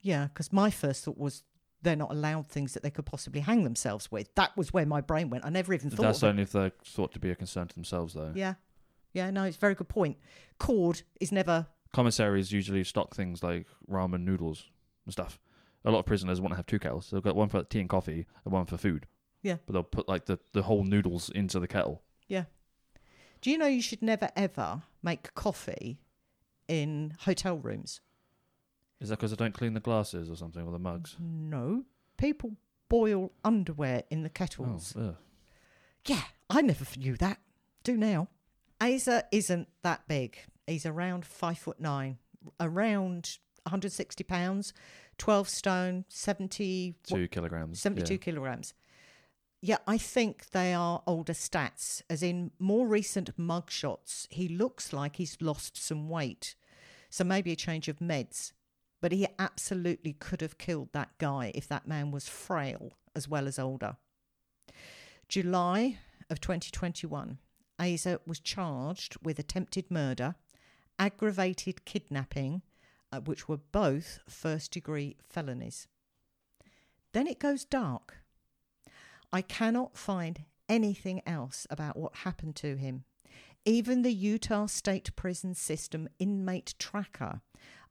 Yeah, 0.00 0.26
because 0.26 0.52
my 0.52 0.70
first 0.70 1.04
thought 1.04 1.18
was 1.18 1.42
they're 1.82 1.96
not 1.96 2.10
allowed 2.10 2.46
things 2.46 2.72
that 2.74 2.82
they 2.82 2.90
could 2.90 3.06
possibly 3.06 3.40
hang 3.40 3.64
themselves 3.64 4.10
with. 4.10 4.34
That 4.34 4.56
was 4.56 4.72
where 4.72 4.86
my 4.86 5.00
brain 5.00 5.30
went. 5.30 5.44
I 5.44 5.50
never 5.50 5.72
even 5.72 5.90
thought. 5.90 6.02
That's 6.02 6.22
of 6.22 6.28
it. 6.28 6.30
only 6.30 6.42
if 6.42 6.52
they're 6.52 6.72
thought 6.84 7.12
to 7.12 7.18
be 7.18 7.30
a 7.30 7.36
concern 7.36 7.68
to 7.68 7.74
themselves, 7.74 8.14
though. 8.14 8.32
Yeah, 8.34 8.54
yeah. 9.12 9.30
No, 9.30 9.44
it's 9.44 9.56
a 9.56 9.60
very 9.60 9.74
good 9.74 9.88
point. 9.88 10.16
Cord 10.58 11.02
is 11.20 11.30
never. 11.30 11.66
Commissaries 11.92 12.50
usually 12.50 12.82
stock 12.82 13.14
things 13.14 13.42
like 13.42 13.66
ramen 13.88 14.24
noodles 14.24 14.64
and 15.04 15.12
stuff. 15.12 15.38
A 15.84 15.90
lot 15.90 16.00
of 16.00 16.06
prisoners 16.06 16.40
want 16.40 16.52
to 16.52 16.56
have 16.56 16.66
two 16.66 16.78
kettles. 16.78 17.10
They've 17.10 17.22
got 17.22 17.36
one 17.36 17.48
for 17.48 17.62
tea 17.62 17.80
and 17.80 17.88
coffee 17.88 18.26
and 18.44 18.52
one 18.52 18.66
for 18.66 18.76
food. 18.76 19.06
Yeah. 19.42 19.56
But 19.66 19.74
they'll 19.74 19.82
put 19.82 20.08
like 20.08 20.24
the, 20.24 20.38
the 20.52 20.62
whole 20.62 20.82
noodles 20.82 21.28
into 21.28 21.60
the 21.60 21.68
kettle. 21.68 22.02
Yeah. 22.26 22.44
Do 23.42 23.50
you 23.50 23.58
know 23.58 23.66
you 23.66 23.82
should 23.82 24.00
never 24.02 24.30
ever 24.34 24.82
make 25.02 25.34
coffee 25.34 26.00
in 26.68 27.14
hotel 27.20 27.56
rooms? 27.58 28.00
Is 29.00 29.08
that 29.08 29.16
because 29.18 29.30
they 29.30 29.36
don't 29.36 29.54
clean 29.54 29.74
the 29.74 29.80
glasses 29.80 30.30
or 30.30 30.36
something 30.36 30.64
or 30.66 30.72
the 30.72 30.78
mugs? 30.78 31.16
No, 31.20 31.84
people 32.16 32.52
boil 32.88 33.32
underwear 33.44 34.04
in 34.10 34.22
the 34.22 34.28
Oh, 34.28 34.32
kettles. 34.32 34.94
ugh. 34.96 35.16
Yeah, 36.06 36.22
I 36.50 36.60
never 36.62 36.84
knew 36.98 37.16
that. 37.16 37.40
Do 37.82 37.96
now. 37.96 38.28
Aza 38.80 39.24
isn't 39.32 39.68
that 39.82 40.06
big. 40.08 40.38
He's 40.66 40.86
around 40.86 41.24
five 41.26 41.58
foot 41.58 41.80
nine, 41.80 42.18
around 42.60 43.38
160 43.64 44.24
pounds, 44.24 44.72
12 45.18 45.48
stone, 45.48 46.04
70, 46.08 46.94
what, 47.08 47.18
two 47.18 47.28
kilograms. 47.28 47.80
72 47.80 48.14
Yeah. 48.14 48.18
kilograms. 48.18 48.74
Yeah, 49.66 49.78
I 49.86 49.96
think 49.96 50.50
they 50.50 50.74
are 50.74 51.02
older 51.06 51.32
stats, 51.32 52.02
as 52.10 52.22
in 52.22 52.50
more 52.58 52.86
recent 52.86 53.34
mugshots, 53.38 54.26
he 54.28 54.46
looks 54.46 54.92
like 54.92 55.16
he's 55.16 55.38
lost 55.40 55.82
some 55.82 56.10
weight. 56.10 56.54
So 57.08 57.24
maybe 57.24 57.50
a 57.50 57.56
change 57.56 57.88
of 57.88 57.98
meds. 57.98 58.52
But 59.00 59.12
he 59.12 59.26
absolutely 59.38 60.12
could 60.12 60.42
have 60.42 60.58
killed 60.58 60.90
that 60.92 61.16
guy 61.16 61.50
if 61.54 61.66
that 61.68 61.88
man 61.88 62.10
was 62.10 62.28
frail 62.28 62.98
as 63.16 63.26
well 63.26 63.48
as 63.48 63.58
older. 63.58 63.96
July 65.30 65.96
of 66.28 66.42
2021, 66.42 67.38
Aza 67.80 68.18
was 68.26 68.40
charged 68.40 69.16
with 69.22 69.38
attempted 69.38 69.90
murder, 69.90 70.34
aggravated 70.98 71.86
kidnapping, 71.86 72.60
uh, 73.10 73.20
which 73.20 73.48
were 73.48 73.56
both 73.56 74.18
first 74.28 74.72
degree 74.72 75.16
felonies. 75.26 75.88
Then 77.14 77.26
it 77.26 77.38
goes 77.38 77.64
dark. 77.64 78.23
I 79.34 79.42
cannot 79.42 79.96
find 79.96 80.44
anything 80.68 81.20
else 81.26 81.66
about 81.68 81.96
what 81.96 82.18
happened 82.18 82.54
to 82.54 82.76
him. 82.76 83.02
Even 83.64 84.02
the 84.02 84.14
Utah 84.14 84.66
State 84.66 85.16
Prison 85.16 85.56
System 85.56 86.08
inmate 86.20 86.76
tracker 86.78 87.40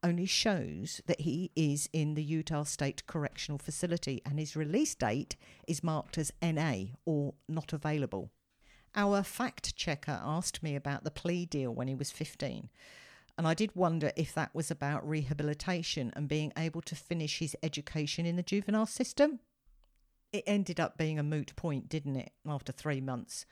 only 0.01 0.25
shows 0.25 1.01
that 1.05 1.19
he 1.19 1.51
is 1.53 1.89
in 1.91 2.13
the 2.13 2.23
Utah 2.23 2.63
State 2.63 3.05
Correctional 3.07 3.57
Facility 3.57 4.21
and 4.25 4.39
his 4.39 4.55
release 4.55 4.95
date 4.95 5.35
is 5.67 5.83
marked 5.83 6.17
as 6.17 6.31
NA 6.41 6.75
or 7.05 7.33
not 7.49 7.73
available. 7.73 8.31
Our 8.95 9.21
fact 9.21 9.75
checker 9.75 10.21
asked 10.23 10.63
me 10.63 10.77
about 10.77 11.03
the 11.03 11.11
plea 11.11 11.45
deal 11.45 11.75
when 11.75 11.89
he 11.89 11.95
was 11.95 12.09
15, 12.09 12.69
and 13.37 13.45
I 13.45 13.53
did 13.53 13.75
wonder 13.75 14.13
if 14.15 14.33
that 14.33 14.55
was 14.55 14.71
about 14.71 15.05
rehabilitation 15.05 16.13
and 16.15 16.29
being 16.29 16.53
able 16.57 16.81
to 16.83 16.95
finish 16.95 17.39
his 17.39 17.57
education 17.61 18.25
in 18.25 18.37
the 18.37 18.43
juvenile 18.43 18.85
system. 18.85 19.41
It 20.33 20.43
ended 20.47 20.79
up 20.79 20.97
being 20.97 21.19
a 21.19 21.23
moot 21.23 21.55
point, 21.55 21.87
didn't 21.87 22.15
it, 22.15 22.31
after 22.45 22.71
three 22.71 22.99
months? 22.99 23.45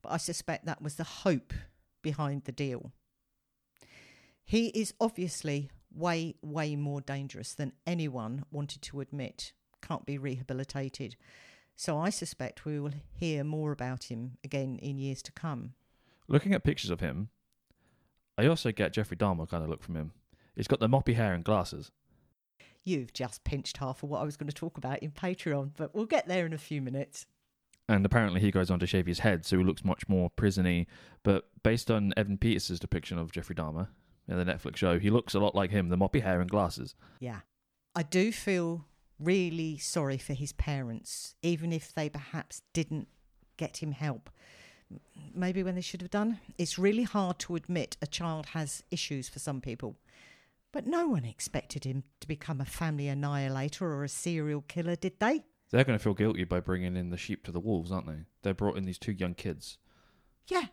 But 0.00 0.12
I 0.12 0.16
suspect 0.16 0.64
that 0.64 0.82
was 0.82 0.96
the 0.96 1.04
hope 1.04 1.52
behind 2.00 2.44
the 2.44 2.52
deal. 2.52 2.90
He 4.42 4.68
is 4.68 4.94
obviously 4.98 5.70
way, 5.94 6.34
way 6.42 6.74
more 6.74 7.02
dangerous 7.02 7.52
than 7.52 7.74
anyone 7.86 8.46
wanted 8.50 8.80
to 8.82 9.00
admit. 9.00 9.52
Can't 9.82 10.06
be 10.06 10.16
rehabilitated. 10.16 11.16
So 11.76 11.98
I 11.98 12.08
suspect 12.08 12.64
we 12.64 12.80
will 12.80 12.94
hear 13.12 13.44
more 13.44 13.70
about 13.70 14.04
him 14.04 14.38
again 14.42 14.78
in 14.80 14.98
years 14.98 15.22
to 15.22 15.32
come. 15.32 15.74
Looking 16.28 16.54
at 16.54 16.64
pictures 16.64 16.90
of 16.90 17.00
him, 17.00 17.28
I 18.38 18.46
also 18.46 18.72
get 18.72 18.94
Jeffrey 18.94 19.16
Dahmer 19.16 19.48
kind 19.48 19.62
of 19.62 19.68
look 19.68 19.82
from 19.82 19.96
him. 19.96 20.12
He's 20.56 20.68
got 20.68 20.80
the 20.80 20.88
moppy 20.88 21.14
hair 21.14 21.34
and 21.34 21.44
glasses. 21.44 21.90
You've 22.84 23.12
just 23.12 23.44
pinched 23.44 23.76
half 23.76 24.02
of 24.02 24.10
what 24.10 24.20
I 24.20 24.24
was 24.24 24.36
going 24.36 24.48
to 24.48 24.54
talk 24.54 24.76
about 24.76 25.00
in 25.00 25.12
Patreon, 25.12 25.70
but 25.76 25.94
we'll 25.94 26.06
get 26.06 26.26
there 26.26 26.46
in 26.46 26.52
a 26.52 26.58
few 26.58 26.82
minutes. 26.82 27.26
And 27.88 28.04
apparently 28.06 28.40
he 28.40 28.50
goes 28.50 28.70
on 28.70 28.78
to 28.80 28.86
shave 28.86 29.06
his 29.06 29.20
head, 29.20 29.44
so 29.44 29.58
he 29.58 29.64
looks 29.64 29.84
much 29.84 30.08
more 30.08 30.30
prisony. 30.30 30.86
But 31.22 31.48
based 31.62 31.90
on 31.90 32.12
Evan 32.16 32.38
Peters' 32.38 32.80
depiction 32.80 33.18
of 33.18 33.32
Jeffrey 33.32 33.54
Dahmer 33.54 33.88
in 34.28 34.36
the 34.36 34.44
Netflix 34.44 34.76
show, 34.76 34.98
he 34.98 35.10
looks 35.10 35.34
a 35.34 35.40
lot 35.40 35.54
like 35.54 35.70
him, 35.70 35.88
the 35.88 35.96
moppy 35.96 36.22
hair 36.22 36.40
and 36.40 36.50
glasses. 36.50 36.94
Yeah. 37.20 37.40
I 37.94 38.02
do 38.02 38.32
feel 38.32 38.86
really 39.18 39.78
sorry 39.78 40.18
for 40.18 40.32
his 40.32 40.52
parents, 40.52 41.34
even 41.42 41.72
if 41.72 41.94
they 41.94 42.08
perhaps 42.08 42.62
didn't 42.72 43.08
get 43.56 43.78
him 43.78 43.92
help. 43.92 44.30
Maybe 45.34 45.62
when 45.62 45.74
they 45.74 45.80
should 45.80 46.02
have 46.02 46.10
done. 46.10 46.38
It's 46.58 46.78
really 46.78 47.04
hard 47.04 47.38
to 47.40 47.56
admit 47.56 47.96
a 48.02 48.06
child 48.06 48.46
has 48.46 48.82
issues 48.90 49.28
for 49.28 49.38
some 49.38 49.60
people. 49.60 49.96
But 50.72 50.86
no 50.86 51.06
one 51.08 51.24
expected 51.24 51.84
him 51.84 52.04
to 52.20 52.26
become 52.28 52.60
a 52.60 52.64
family 52.64 53.08
annihilator 53.08 53.86
or 53.86 54.04
a 54.04 54.08
serial 54.08 54.62
killer, 54.62 54.96
did 54.96 55.20
they? 55.20 55.44
They're 55.70 55.84
going 55.84 55.98
to 55.98 56.02
feel 56.02 56.14
guilty 56.14 56.44
by 56.44 56.60
bringing 56.60 56.96
in 56.96 57.10
the 57.10 57.16
sheep 57.16 57.44
to 57.44 57.52
the 57.52 57.60
wolves, 57.60 57.92
aren't 57.92 58.06
they? 58.06 58.24
They 58.42 58.52
brought 58.52 58.76
in 58.76 58.84
these 58.84 58.98
two 58.98 59.12
young 59.12 59.34
kids 59.34 59.78
Yeah. 60.48 60.66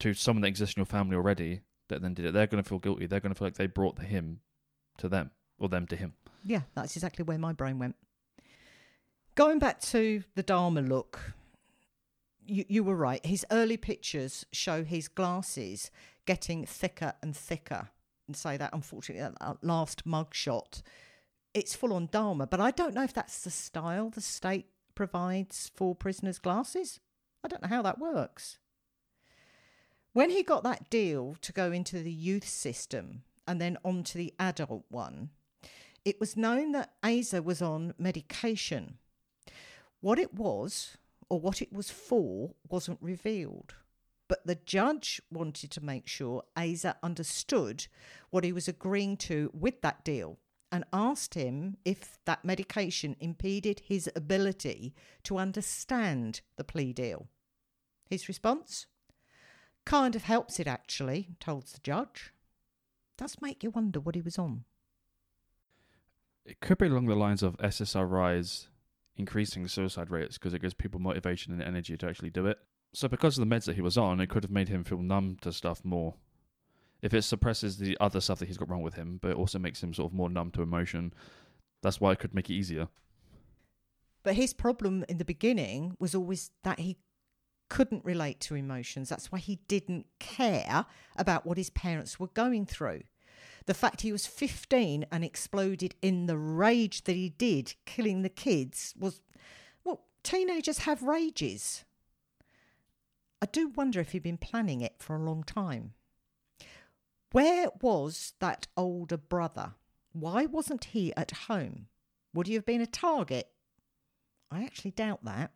to 0.00 0.14
someone 0.14 0.42
that 0.42 0.48
exists 0.48 0.76
in 0.76 0.80
your 0.80 0.86
family 0.86 1.16
already 1.16 1.60
that 1.88 2.02
then 2.02 2.14
did 2.14 2.24
it. 2.26 2.32
They're 2.34 2.46
going 2.46 2.62
to 2.62 2.68
feel 2.68 2.78
guilty. 2.78 3.06
They're 3.06 3.20
going 3.20 3.32
to 3.32 3.38
feel 3.38 3.46
like 3.46 3.56
they 3.56 3.66
brought 3.66 3.98
him 4.00 4.40
to 4.98 5.08
them 5.08 5.30
or 5.58 5.68
them 5.68 5.86
to 5.88 5.96
him. 5.96 6.14
Yeah, 6.42 6.62
that's 6.74 6.96
exactly 6.96 7.22
where 7.24 7.38
my 7.38 7.52
brain 7.52 7.78
went. 7.78 7.96
Going 9.34 9.58
back 9.58 9.80
to 9.82 10.22
the 10.34 10.42
Dahmer 10.42 10.86
look, 10.86 11.34
you, 12.46 12.64
you 12.68 12.84
were 12.84 12.96
right. 12.96 13.24
His 13.24 13.44
early 13.50 13.76
pictures 13.76 14.46
show 14.52 14.82
his 14.84 15.08
glasses 15.08 15.90
getting 16.26 16.64
thicker 16.64 17.14
and 17.22 17.36
thicker. 17.36 17.90
And 18.26 18.36
say 18.36 18.56
that, 18.56 18.72
unfortunately, 18.72 19.22
that 19.22 19.58
last 19.62 20.04
mug 20.04 20.34
shot, 20.34 20.82
it's 21.54 21.76
full 21.76 21.92
on 21.92 22.08
Dahmer. 22.08 22.48
But 22.50 22.60
I 22.60 22.70
don't 22.70 22.94
know 22.94 23.04
if 23.04 23.14
that's 23.14 23.42
the 23.42 23.50
style 23.50 24.10
the 24.10 24.20
state 24.20 24.66
provides 24.94 25.70
for 25.74 25.94
prisoners' 25.94 26.38
glasses. 26.38 27.00
I 27.44 27.48
don't 27.48 27.62
know 27.62 27.68
how 27.68 27.82
that 27.82 27.98
works. 28.00 28.58
When 30.12 30.30
he 30.30 30.42
got 30.42 30.64
that 30.64 30.90
deal 30.90 31.36
to 31.42 31.52
go 31.52 31.70
into 31.70 32.02
the 32.02 32.10
youth 32.10 32.48
system 32.48 33.22
and 33.46 33.60
then 33.60 33.76
onto 33.84 34.18
the 34.18 34.34
adult 34.40 34.84
one, 34.88 35.30
it 36.04 36.18
was 36.18 36.36
known 36.36 36.72
that 36.72 36.94
Aza 37.02 37.44
was 37.44 37.60
on 37.60 37.94
medication. 37.98 38.98
What 40.00 40.18
it 40.18 40.34
was, 40.34 40.96
or 41.28 41.38
what 41.38 41.60
it 41.60 41.72
was 41.72 41.90
for, 41.90 42.54
wasn't 42.68 42.98
revealed. 43.02 43.74
But 44.28 44.46
the 44.46 44.56
judge 44.56 45.20
wanted 45.30 45.70
to 45.72 45.84
make 45.84 46.08
sure 46.08 46.42
Aza 46.56 46.96
understood 47.02 47.86
what 48.30 48.44
he 48.44 48.52
was 48.52 48.68
agreeing 48.68 49.16
to 49.18 49.50
with 49.54 49.82
that 49.82 50.04
deal 50.04 50.38
and 50.72 50.84
asked 50.92 51.34
him 51.34 51.76
if 51.84 52.18
that 52.24 52.44
medication 52.44 53.16
impeded 53.20 53.80
his 53.86 54.10
ability 54.16 54.94
to 55.22 55.38
understand 55.38 56.40
the 56.56 56.64
plea 56.64 56.92
deal. 56.92 57.28
His 58.10 58.28
response? 58.28 58.86
Kind 59.84 60.16
of 60.16 60.24
helps 60.24 60.58
it, 60.58 60.66
actually, 60.66 61.28
told 61.38 61.66
the 61.66 61.78
judge. 61.82 62.32
Does 63.16 63.36
make 63.40 63.62
you 63.62 63.70
wonder 63.70 64.00
what 64.00 64.16
he 64.16 64.20
was 64.20 64.38
on. 64.38 64.64
It 66.44 66.60
could 66.60 66.78
be 66.78 66.86
along 66.86 67.06
the 67.06 67.14
lines 67.14 67.42
of 67.42 67.56
SSRIs 67.58 68.66
increasing 69.16 69.66
suicide 69.66 70.10
rates 70.10 70.36
because 70.36 70.52
it 70.52 70.60
gives 70.60 70.74
people 70.74 71.00
motivation 71.00 71.52
and 71.52 71.62
energy 71.62 71.96
to 71.96 72.06
actually 72.08 72.30
do 72.30 72.46
it. 72.46 72.58
So, 72.96 73.08
because 73.08 73.36
of 73.36 73.46
the 73.46 73.54
meds 73.54 73.66
that 73.66 73.76
he 73.76 73.82
was 73.82 73.98
on, 73.98 74.22
it 74.22 74.30
could 74.30 74.42
have 74.42 74.50
made 74.50 74.70
him 74.70 74.82
feel 74.82 75.02
numb 75.02 75.36
to 75.42 75.52
stuff 75.52 75.84
more. 75.84 76.14
If 77.02 77.12
it 77.12 77.24
suppresses 77.24 77.76
the 77.76 77.94
other 78.00 78.22
stuff 78.22 78.38
that 78.38 78.46
he's 78.46 78.56
got 78.56 78.70
wrong 78.70 78.80
with 78.80 78.94
him, 78.94 79.18
but 79.20 79.32
it 79.32 79.36
also 79.36 79.58
makes 79.58 79.82
him 79.82 79.92
sort 79.92 80.10
of 80.10 80.16
more 80.16 80.30
numb 80.30 80.50
to 80.52 80.62
emotion, 80.62 81.12
that's 81.82 82.00
why 82.00 82.12
it 82.12 82.18
could 82.18 82.34
make 82.34 82.48
it 82.48 82.54
easier. 82.54 82.88
But 84.22 84.36
his 84.36 84.54
problem 84.54 85.04
in 85.10 85.18
the 85.18 85.26
beginning 85.26 85.94
was 85.98 86.14
always 86.14 86.52
that 86.64 86.80
he 86.80 86.96
couldn't 87.68 88.02
relate 88.02 88.40
to 88.40 88.54
emotions. 88.54 89.10
That's 89.10 89.30
why 89.30 89.40
he 89.40 89.56
didn't 89.68 90.06
care 90.18 90.86
about 91.18 91.44
what 91.44 91.58
his 91.58 91.68
parents 91.68 92.18
were 92.18 92.28
going 92.28 92.64
through. 92.64 93.02
The 93.66 93.74
fact 93.74 94.00
he 94.00 94.12
was 94.12 94.26
15 94.26 95.04
and 95.12 95.22
exploded 95.22 95.96
in 96.00 96.24
the 96.24 96.38
rage 96.38 97.04
that 97.04 97.14
he 97.14 97.28
did, 97.28 97.74
killing 97.84 98.22
the 98.22 98.30
kids, 98.30 98.94
was 98.98 99.20
well, 99.84 100.06
teenagers 100.22 100.78
have 100.78 101.02
rages. 101.02 101.84
I 103.42 103.46
do 103.46 103.68
wonder 103.68 104.00
if 104.00 104.12
he'd 104.12 104.22
been 104.22 104.38
planning 104.38 104.80
it 104.80 104.96
for 104.98 105.14
a 105.14 105.22
long 105.22 105.42
time. 105.42 105.92
Where 107.32 107.68
was 107.80 108.32
that 108.40 108.66
older 108.76 109.18
brother? 109.18 109.74
Why 110.12 110.46
wasn't 110.46 110.84
he 110.84 111.14
at 111.16 111.32
home? 111.32 111.88
Would 112.32 112.46
he 112.46 112.54
have 112.54 112.64
been 112.64 112.80
a 112.80 112.86
target? 112.86 113.48
I 114.50 114.64
actually 114.64 114.92
doubt 114.92 115.24
that. 115.24 115.50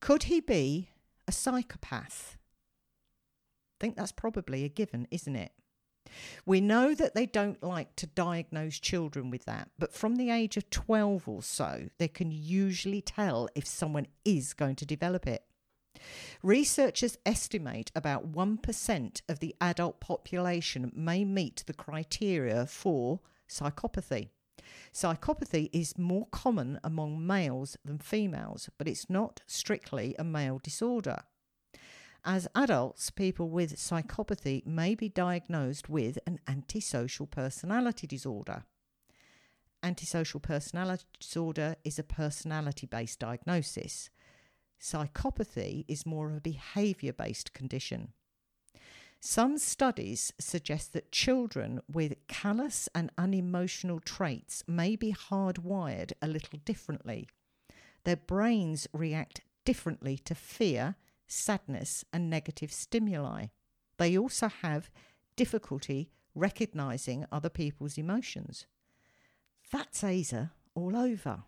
Could 0.00 0.24
he 0.24 0.40
be 0.40 0.88
a 1.28 1.32
psychopath? 1.32 2.36
I 2.36 3.76
think 3.78 3.96
that's 3.96 4.12
probably 4.12 4.64
a 4.64 4.68
given, 4.68 5.06
isn't 5.10 5.36
it? 5.36 5.52
We 6.44 6.60
know 6.60 6.94
that 6.94 7.14
they 7.14 7.26
don't 7.26 7.62
like 7.62 7.94
to 7.96 8.06
diagnose 8.06 8.80
children 8.80 9.30
with 9.30 9.44
that, 9.44 9.70
but 9.78 9.94
from 9.94 10.16
the 10.16 10.30
age 10.30 10.56
of 10.56 10.68
12 10.70 11.28
or 11.28 11.42
so, 11.42 11.88
they 11.98 12.08
can 12.08 12.32
usually 12.32 13.00
tell 13.00 13.48
if 13.54 13.66
someone 13.66 14.06
is 14.24 14.52
going 14.52 14.76
to 14.76 14.86
develop 14.86 15.26
it. 15.26 15.44
Researchers 16.42 17.18
estimate 17.26 17.90
about 17.94 18.32
1% 18.32 19.22
of 19.28 19.40
the 19.40 19.54
adult 19.60 20.00
population 20.00 20.90
may 20.94 21.24
meet 21.24 21.64
the 21.66 21.74
criteria 21.74 22.66
for 22.66 23.20
psychopathy. 23.48 24.30
Psychopathy 24.92 25.68
is 25.72 25.98
more 25.98 26.26
common 26.30 26.80
among 26.82 27.26
males 27.26 27.76
than 27.84 27.98
females, 27.98 28.70
but 28.78 28.88
it's 28.88 29.10
not 29.10 29.42
strictly 29.46 30.14
a 30.18 30.24
male 30.24 30.58
disorder. 30.62 31.18
As 32.24 32.48
adults, 32.54 33.10
people 33.10 33.48
with 33.48 33.76
psychopathy 33.76 34.64
may 34.66 34.94
be 34.94 35.08
diagnosed 35.08 35.88
with 35.88 36.18
an 36.26 36.38
antisocial 36.46 37.26
personality 37.26 38.06
disorder. 38.06 38.64
Antisocial 39.82 40.40
personality 40.40 41.06
disorder 41.18 41.76
is 41.82 41.98
a 41.98 42.02
personality 42.02 42.86
based 42.86 43.18
diagnosis. 43.18 44.10
Psychopathy 44.80 45.84
is 45.88 46.06
more 46.06 46.30
of 46.30 46.36
a 46.36 46.40
behaviour 46.40 47.12
based 47.12 47.52
condition. 47.52 48.12
Some 49.20 49.58
studies 49.58 50.32
suggest 50.38 50.94
that 50.94 51.12
children 51.12 51.82
with 51.92 52.26
callous 52.26 52.88
and 52.94 53.10
unemotional 53.18 54.00
traits 54.00 54.64
may 54.66 54.96
be 54.96 55.12
hardwired 55.12 56.12
a 56.22 56.26
little 56.26 56.58
differently. 56.64 57.28
Their 58.04 58.16
brains 58.16 58.88
react 58.94 59.42
differently 59.66 60.16
to 60.24 60.34
fear, 60.34 60.94
sadness, 61.26 62.02
and 62.14 62.30
negative 62.30 62.72
stimuli. 62.72 63.48
They 63.98 64.16
also 64.16 64.48
have 64.48 64.90
difficulty 65.36 66.10
recognizing 66.34 67.26
other 67.30 67.50
people's 67.50 67.98
emotions. 67.98 68.66
That's 69.70 70.02
Aza 70.02 70.52
all 70.74 70.96
over. 70.96 71.42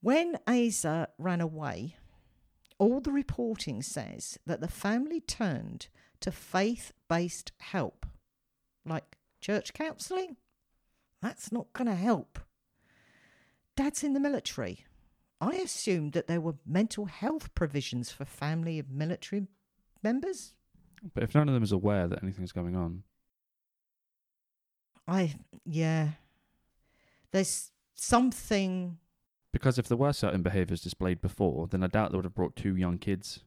When 0.00 0.38
Aza 0.46 1.08
ran 1.18 1.40
away, 1.40 1.96
all 2.78 3.00
the 3.00 3.12
reporting 3.12 3.82
says 3.82 4.38
that 4.46 4.60
the 4.60 4.68
family 4.68 5.20
turned 5.20 5.88
to 6.20 6.30
faith 6.30 6.92
based 7.08 7.52
help, 7.58 8.06
like 8.84 9.16
church 9.40 9.72
counselling. 9.72 10.36
That's 11.22 11.50
not 11.50 11.72
going 11.72 11.86
to 11.86 11.94
help. 11.94 12.38
Dad's 13.76 14.04
in 14.04 14.12
the 14.12 14.20
military. 14.20 14.84
I 15.40 15.56
assumed 15.56 16.12
that 16.12 16.28
there 16.28 16.40
were 16.40 16.54
mental 16.66 17.06
health 17.06 17.54
provisions 17.54 18.10
for 18.10 18.24
family 18.24 18.78
of 18.78 18.90
military 18.90 19.46
members. 20.02 20.54
But 21.14 21.22
if 21.22 21.34
none 21.34 21.48
of 21.48 21.54
them 21.54 21.62
is 21.62 21.72
aware 21.72 22.08
that 22.08 22.22
anything's 22.22 22.52
going 22.52 22.74
on, 22.74 23.02
I, 25.06 25.34
yeah. 25.64 26.10
There's 27.32 27.70
something 27.94 28.98
because 29.56 29.78
if 29.78 29.88
there 29.88 29.96
were 29.96 30.12
certain 30.12 30.42
behaviours 30.42 30.82
displayed 30.82 31.22
before, 31.22 31.66
then 31.66 31.82
I 31.82 31.86
doubt 31.86 32.10
they 32.10 32.18
would 32.18 32.26
have 32.26 32.34
brought 32.34 32.56
two 32.56 32.76
young 32.76 32.98
kids 32.98 33.40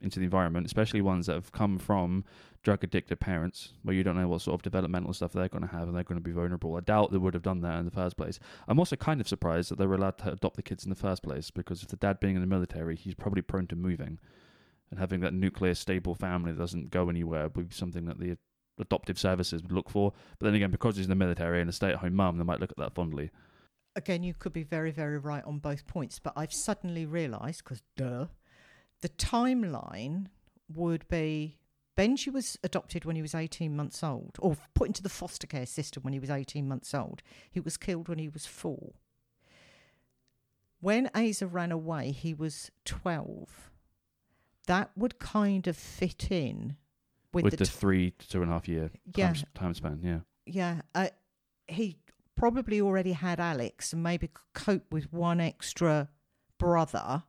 into 0.00 0.20
the 0.20 0.24
environment, 0.24 0.64
especially 0.64 1.00
ones 1.00 1.26
that 1.26 1.34
have 1.34 1.50
come 1.50 1.76
from 1.76 2.24
drug 2.62 2.84
addicted 2.84 3.18
parents, 3.18 3.72
where 3.82 3.96
you 3.96 4.04
don't 4.04 4.16
know 4.16 4.28
what 4.28 4.42
sort 4.42 4.54
of 4.54 4.62
developmental 4.62 5.12
stuff 5.12 5.32
they're 5.32 5.48
going 5.48 5.66
to 5.66 5.74
have 5.74 5.88
and 5.88 5.96
they're 5.96 6.04
going 6.04 6.20
to 6.20 6.22
be 6.22 6.30
vulnerable. 6.30 6.76
I 6.76 6.80
doubt 6.82 7.10
they 7.10 7.18
would 7.18 7.34
have 7.34 7.42
done 7.42 7.62
that 7.62 7.80
in 7.80 7.84
the 7.84 7.90
first 7.90 8.16
place. 8.16 8.38
I'm 8.68 8.78
also 8.78 8.94
kind 8.94 9.20
of 9.20 9.26
surprised 9.26 9.72
that 9.72 9.78
they 9.80 9.86
were 9.86 9.96
allowed 9.96 10.18
to 10.18 10.30
adopt 10.30 10.54
the 10.54 10.62
kids 10.62 10.84
in 10.84 10.90
the 10.90 10.94
first 10.94 11.24
place, 11.24 11.50
because 11.50 11.82
if 11.82 11.88
the 11.88 11.96
dad 11.96 12.20
being 12.20 12.36
in 12.36 12.42
the 12.42 12.46
military, 12.46 12.94
he's 12.94 13.16
probably 13.16 13.42
prone 13.42 13.66
to 13.66 13.76
moving. 13.76 14.20
And 14.92 15.00
having 15.00 15.18
that 15.22 15.34
nuclear, 15.34 15.74
stable 15.74 16.14
family 16.14 16.52
that 16.52 16.60
doesn't 16.60 16.90
go 16.90 17.08
anywhere 17.08 17.48
would 17.56 17.70
be 17.70 17.74
something 17.74 18.04
that 18.04 18.20
the 18.20 18.38
adoptive 18.78 19.18
services 19.18 19.64
would 19.64 19.72
look 19.72 19.90
for. 19.90 20.12
But 20.38 20.46
then 20.46 20.54
again, 20.54 20.70
because 20.70 20.96
he's 20.96 21.06
in 21.06 21.10
the 21.10 21.16
military 21.16 21.60
and 21.60 21.68
a 21.68 21.72
stay 21.72 21.90
at 21.90 21.96
home 21.96 22.14
mum, 22.14 22.38
they 22.38 22.44
might 22.44 22.60
look 22.60 22.70
at 22.70 22.78
that 22.78 22.94
fondly 22.94 23.32
again, 23.96 24.22
you 24.22 24.34
could 24.34 24.52
be 24.52 24.62
very, 24.62 24.90
very 24.90 25.18
right 25.18 25.44
on 25.44 25.58
both 25.58 25.86
points, 25.86 26.18
but 26.18 26.32
I've 26.36 26.52
suddenly 26.52 27.06
realised, 27.06 27.64
because 27.64 27.82
duh, 27.96 28.26
the 29.00 29.08
timeline 29.08 30.26
would 30.68 31.06
be 31.08 31.58
Benji 31.96 32.32
was 32.32 32.58
adopted 32.62 33.04
when 33.04 33.16
he 33.16 33.22
was 33.22 33.34
18 33.34 33.76
months 33.76 34.02
old, 34.02 34.36
or 34.38 34.56
put 34.74 34.86
into 34.86 35.02
the 35.02 35.08
foster 35.08 35.46
care 35.46 35.66
system 35.66 36.02
when 36.02 36.12
he 36.12 36.18
was 36.18 36.30
18 36.30 36.66
months 36.66 36.94
old. 36.94 37.22
He 37.50 37.60
was 37.60 37.76
killed 37.76 38.08
when 38.08 38.18
he 38.18 38.28
was 38.28 38.46
four. 38.46 38.94
When 40.80 41.08
Aza 41.08 41.46
ran 41.52 41.72
away, 41.72 42.12
he 42.12 42.32
was 42.32 42.70
12. 42.86 43.70
That 44.66 44.90
would 44.96 45.18
kind 45.18 45.66
of 45.66 45.76
fit 45.76 46.30
in 46.30 46.76
with, 47.34 47.44
with 47.44 47.50
the, 47.52 47.58
the 47.58 47.64
t- 47.66 47.70
three 47.70 48.10
to 48.12 48.28
two 48.28 48.40
and 48.40 48.50
a 48.50 48.54
half 48.54 48.66
year 48.66 48.90
yeah. 49.14 49.34
time, 49.34 49.44
time 49.54 49.74
span. 49.74 50.00
Yeah. 50.02 50.20
Yeah. 50.46 50.80
Uh, 50.94 51.08
he 51.66 51.98
probably 52.40 52.80
already 52.80 53.12
had 53.12 53.38
Alex 53.38 53.92
and 53.92 54.02
maybe 54.02 54.30
cope 54.54 54.90
with 54.90 55.12
one 55.12 55.42
extra 55.42 56.08
brother, 56.58 57.22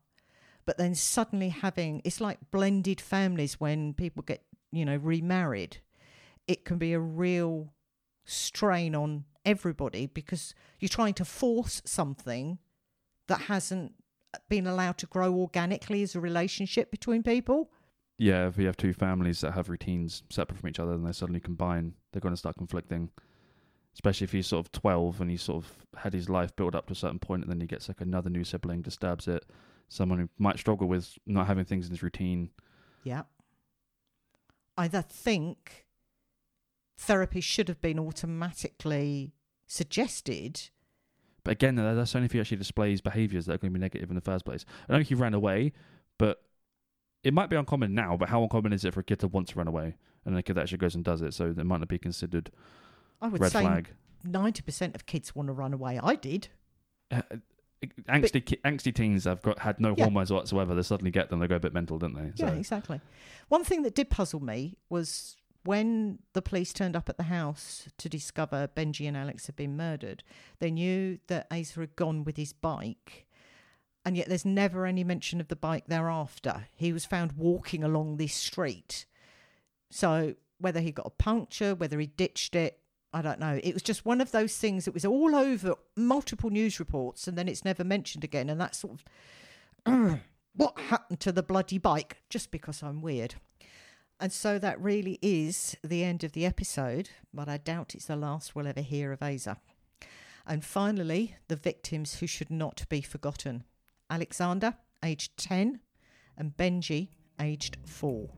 but 0.66 0.78
then 0.78 0.96
suddenly 0.96 1.50
having 1.50 2.02
it's 2.06 2.22
like 2.22 2.40
blended 2.50 3.02
families 3.02 3.60
when 3.60 3.94
people 3.94 4.24
get, 4.24 4.42
you 4.72 4.86
know, 4.86 4.96
remarried. 4.96 5.80
It 6.48 6.64
can 6.64 6.78
be 6.78 6.94
a 6.94 7.00
real 7.00 7.74
strain 8.24 8.96
on 8.96 9.26
everybody 9.44 10.06
because 10.06 10.56
you're 10.80 10.88
trying 10.88 11.16
to 11.16 11.26
force 11.26 11.82
something 11.84 12.60
that 13.28 13.42
hasn't 13.42 13.92
uh, 14.34 14.38
been 14.48 14.66
allowed 14.66 14.98
to 15.00 15.08
grow 15.08 15.34
organically 15.34 16.04
as 16.04 16.16
a 16.16 16.22
relationship 16.22 16.90
between 16.90 17.22
people. 17.22 17.70
Yeah, 18.18 18.48
if 18.48 18.58
you 18.58 18.66
have 18.66 18.78
two 18.78 18.94
families 18.94 19.42
that 19.42 19.56
have 19.56 19.68
routines 19.68 20.24
separate 20.30 20.58
from 20.58 20.70
each 20.70 20.80
other 20.80 20.94
and 20.94 21.06
they 21.06 21.12
suddenly 21.12 21.42
combine, 21.42 21.96
they're 22.14 22.22
going 22.22 22.34
to 22.34 22.40
start 22.40 22.56
conflicting 22.56 23.10
especially 23.94 24.26
if 24.26 24.32
he's 24.32 24.48
sort 24.48 24.66
of 24.66 24.72
12 24.72 25.22
and 25.22 25.30
he's 25.30 25.42
sort 25.42 25.64
of 25.64 25.86
had 25.98 26.14
his 26.14 26.30
life 26.30 26.56
built 26.56 26.76
up 26.76 26.88
to 26.88 26.94
a 26.94 26.96
certain 26.96 27.20
point 27.20 27.44
and 27.44 27.52
then 27.52 27.60
he 27.60 27.68
gets 27.68 27.88
like 27.88 28.02
another 28.02 28.30
new 28.30 28.44
sibling 28.44 28.82
disturbs 28.82 29.28
it. 29.28 29.46
Someone 29.90 30.20
who 30.20 30.30
might 30.38 30.58
struggle 30.58 30.88
with 30.88 31.18
not 31.26 31.48
having 31.48 31.66
things 31.66 31.86
in 31.86 31.92
his 31.92 32.02
routine. 32.02 32.50
Yeah 33.04 33.24
i 34.78 34.88
think 34.88 35.86
therapy 36.98 37.42
should 37.42 37.68
have 37.68 37.82
been 37.82 38.00
automatically 38.00 39.34
suggested. 39.68 40.70
But 41.44 41.52
again 41.52 41.76
that's 41.76 42.16
only 42.16 42.26
if 42.26 42.32
he 42.32 42.40
actually 42.40 42.58
displays 42.58 43.02
behaviors 43.02 43.46
that 43.46 43.54
are 43.54 43.58
going 43.58 43.74
to 43.74 43.80
be 43.80 43.82
negative 43.82 44.10
in 44.10 44.16
the 44.16 44.22
first 44.22 44.46
place. 44.46 44.66
I 44.88 44.94
know 44.94 45.00
he 45.04 45.16
ran 45.16 45.34
away 45.34 45.74
but 46.18 46.42
it 47.24 47.34
might 47.34 47.50
be 47.50 47.56
uncommon 47.56 47.94
now 47.94 48.18
but 48.18 48.30
how 48.30 48.44
uncommon 48.44 48.74
is 48.74 48.86
it 48.86 48.94
for 48.94 49.00
a 49.00 49.04
kid 49.04 49.20
to 49.20 49.28
want 49.28 49.48
to 49.50 49.58
run 49.58 49.68
away? 49.68 49.96
And 50.26 50.38
a 50.38 50.44
kid 50.44 50.56
that 50.56 50.62
actually 50.62 50.78
goes 50.78 50.96
and 50.96 51.04
does 51.04 51.22
it 51.22 51.34
so 51.34 51.46
it 51.46 51.58
might 51.58 51.80
not 51.80 51.88
be 51.88 51.98
considered 51.98 52.52
I 53.22 53.28
would 53.28 53.42
red 53.42 53.52
say 53.52 53.62
flag. 53.62 53.90
ninety 54.24 54.62
percent 54.62 54.96
of 54.96 55.06
kids 55.06 55.36
want 55.36 55.48
to 55.48 55.54
run 55.54 55.74
away. 55.74 56.00
I 56.02 56.16
did. 56.16 56.48
Uh, 57.12 57.22
angsty 58.10 58.46
ki- 58.46 58.60
angsty 58.64 58.94
teens 58.94 59.26
have 59.26 59.42
got 59.42 59.60
had 59.60 59.80
no 59.80 59.94
Yeah. 59.98 60.06
hormones 60.06 60.32
whatsoever. 60.32 60.76
They 60.76 60.82
suddenly 60.84 61.12
get 61.12 61.30
them, 61.30 61.40
they 61.40 61.48
go 61.48 61.56
a 61.56 61.60
bit 61.60 61.74
mental, 61.74 61.98
don't 62.00 62.14
they? 62.14 62.32
Yeah, 62.36 62.52
exactly. 62.52 63.02
One 63.50 63.64
thing 63.64 63.82
that 63.84 63.96
did 63.96 64.10
puzzle 64.10 64.40
me 64.42 64.78
was 64.90 65.36
when 65.64 66.20
the 66.34 66.42
police 66.42 66.74
turned 66.74 66.96
up 66.96 67.10
at 67.10 67.18
the 67.18 67.24
house 67.24 67.88
to 67.98 68.10
discover 68.10 68.68
Benji 68.76 69.08
and 69.08 69.16
Alex 69.18 69.46
had 69.48 69.56
been 69.56 69.78
murdered. 69.78 70.24
They 70.60 70.72
knew 70.72 71.20
that 71.28 71.50
Aza 71.50 71.76
had 71.82 71.96
gone 71.96 72.24
with 72.24 72.38
his 72.38 72.54
bike. 72.54 73.28
And 74.04 74.18
yet, 74.18 74.28
there's 74.28 74.46
never 74.46 74.88
any 74.88 75.04
mention 75.04 75.40
of 75.40 75.48
the 75.48 75.56
bike 75.56 75.86
thereafter. 75.86 76.66
He 76.76 76.92
was 76.92 77.06
found 77.06 77.34
walking 77.34 77.84
along 77.84 78.18
this 78.18 78.34
street. 78.34 79.06
So, 79.92 80.34
whether 80.58 80.80
he 80.80 80.92
got 80.92 81.06
a 81.06 81.12
puncture, 81.12 81.76
whether 81.76 82.00
he 82.00 82.08
ditched 82.08 82.56
it, 82.56 82.80
I 83.14 83.22
don't 83.22 83.40
know. 83.40 83.60
It 83.62 83.74
was 83.74 83.84
just 83.84 84.06
one 84.06 84.22
of 84.22 84.32
those 84.32 84.58
things 84.58 84.86
that 84.86 84.94
was 84.94 85.06
all 85.06 85.36
over 85.36 85.76
multiple 85.98 86.50
news 86.50 86.80
reports 86.80 87.28
and 87.28 87.38
then 87.38 87.48
it's 87.48 87.66
never 87.66 87.84
mentioned 87.84 88.24
again. 88.24 88.50
And 88.50 88.60
that's 88.60 88.80
sort 88.80 89.00
of 89.86 90.20
what 90.56 90.80
happened 90.80 91.20
to 91.22 91.32
the 91.32 91.44
bloody 91.44 91.78
bike 91.78 92.18
just 92.30 92.52
because 92.52 92.82
I'm 92.82 93.02
weird. 93.02 93.36
And 94.20 94.32
so 94.32 94.60
that 94.60 94.80
really 94.80 95.18
is 95.22 95.76
the 95.84 96.04
end 96.04 96.24
of 96.24 96.34
the 96.34 96.46
episode, 96.46 97.10
but 97.34 97.50
I 97.50 97.58
doubt 97.58 97.96
it's 97.96 98.06
the 98.06 98.16
last 98.16 98.56
we'll 98.56 98.68
ever 98.68 98.82
hear 98.82 99.12
of 99.12 99.20
Aza. 99.20 99.58
And 100.46 100.64
finally, 100.64 101.36
the 101.48 101.56
victims 101.56 102.20
who 102.20 102.28
should 102.28 102.52
not 102.52 102.86
be 102.88 103.02
forgotten 103.02 103.64
Alexander, 104.10 104.76
aged 105.04 105.38
10, 105.38 105.80
and 106.38 106.56
Benji, 106.56 107.10
aged 107.40 107.78
4 107.86 108.30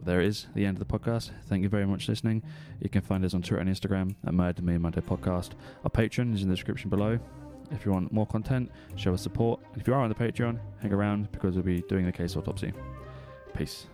there 0.00 0.20
it 0.20 0.26
is, 0.26 0.46
the 0.54 0.64
end 0.64 0.80
of 0.80 0.86
the 0.86 0.98
podcast. 0.98 1.30
Thank 1.46 1.62
you 1.62 1.68
very 1.68 1.86
much 1.86 2.06
for 2.06 2.12
listening. 2.12 2.42
You 2.80 2.88
can 2.88 3.02
find 3.02 3.24
us 3.24 3.34
on 3.34 3.42
Twitter 3.42 3.58
and 3.58 3.70
Instagram 3.70 4.14
at 4.26 4.34
Murder 4.34 4.62
Me 4.62 4.78
Monday 4.78 5.00
Podcast. 5.00 5.50
Our 5.84 5.90
Patreon 5.90 6.34
is 6.34 6.42
in 6.42 6.48
the 6.48 6.54
description 6.54 6.90
below. 6.90 7.18
If 7.70 7.86
you 7.86 7.92
want 7.92 8.12
more 8.12 8.26
content, 8.26 8.70
show 8.96 9.14
us 9.14 9.22
support. 9.22 9.60
If 9.76 9.86
you 9.86 9.94
are 9.94 10.00
on 10.00 10.08
the 10.08 10.14
Patreon, 10.14 10.58
hang 10.80 10.92
around 10.92 11.30
because 11.32 11.54
we'll 11.54 11.64
be 11.64 11.82
doing 11.82 12.04
the 12.04 12.12
case 12.12 12.36
autopsy. 12.36 12.72
Peace. 13.56 13.86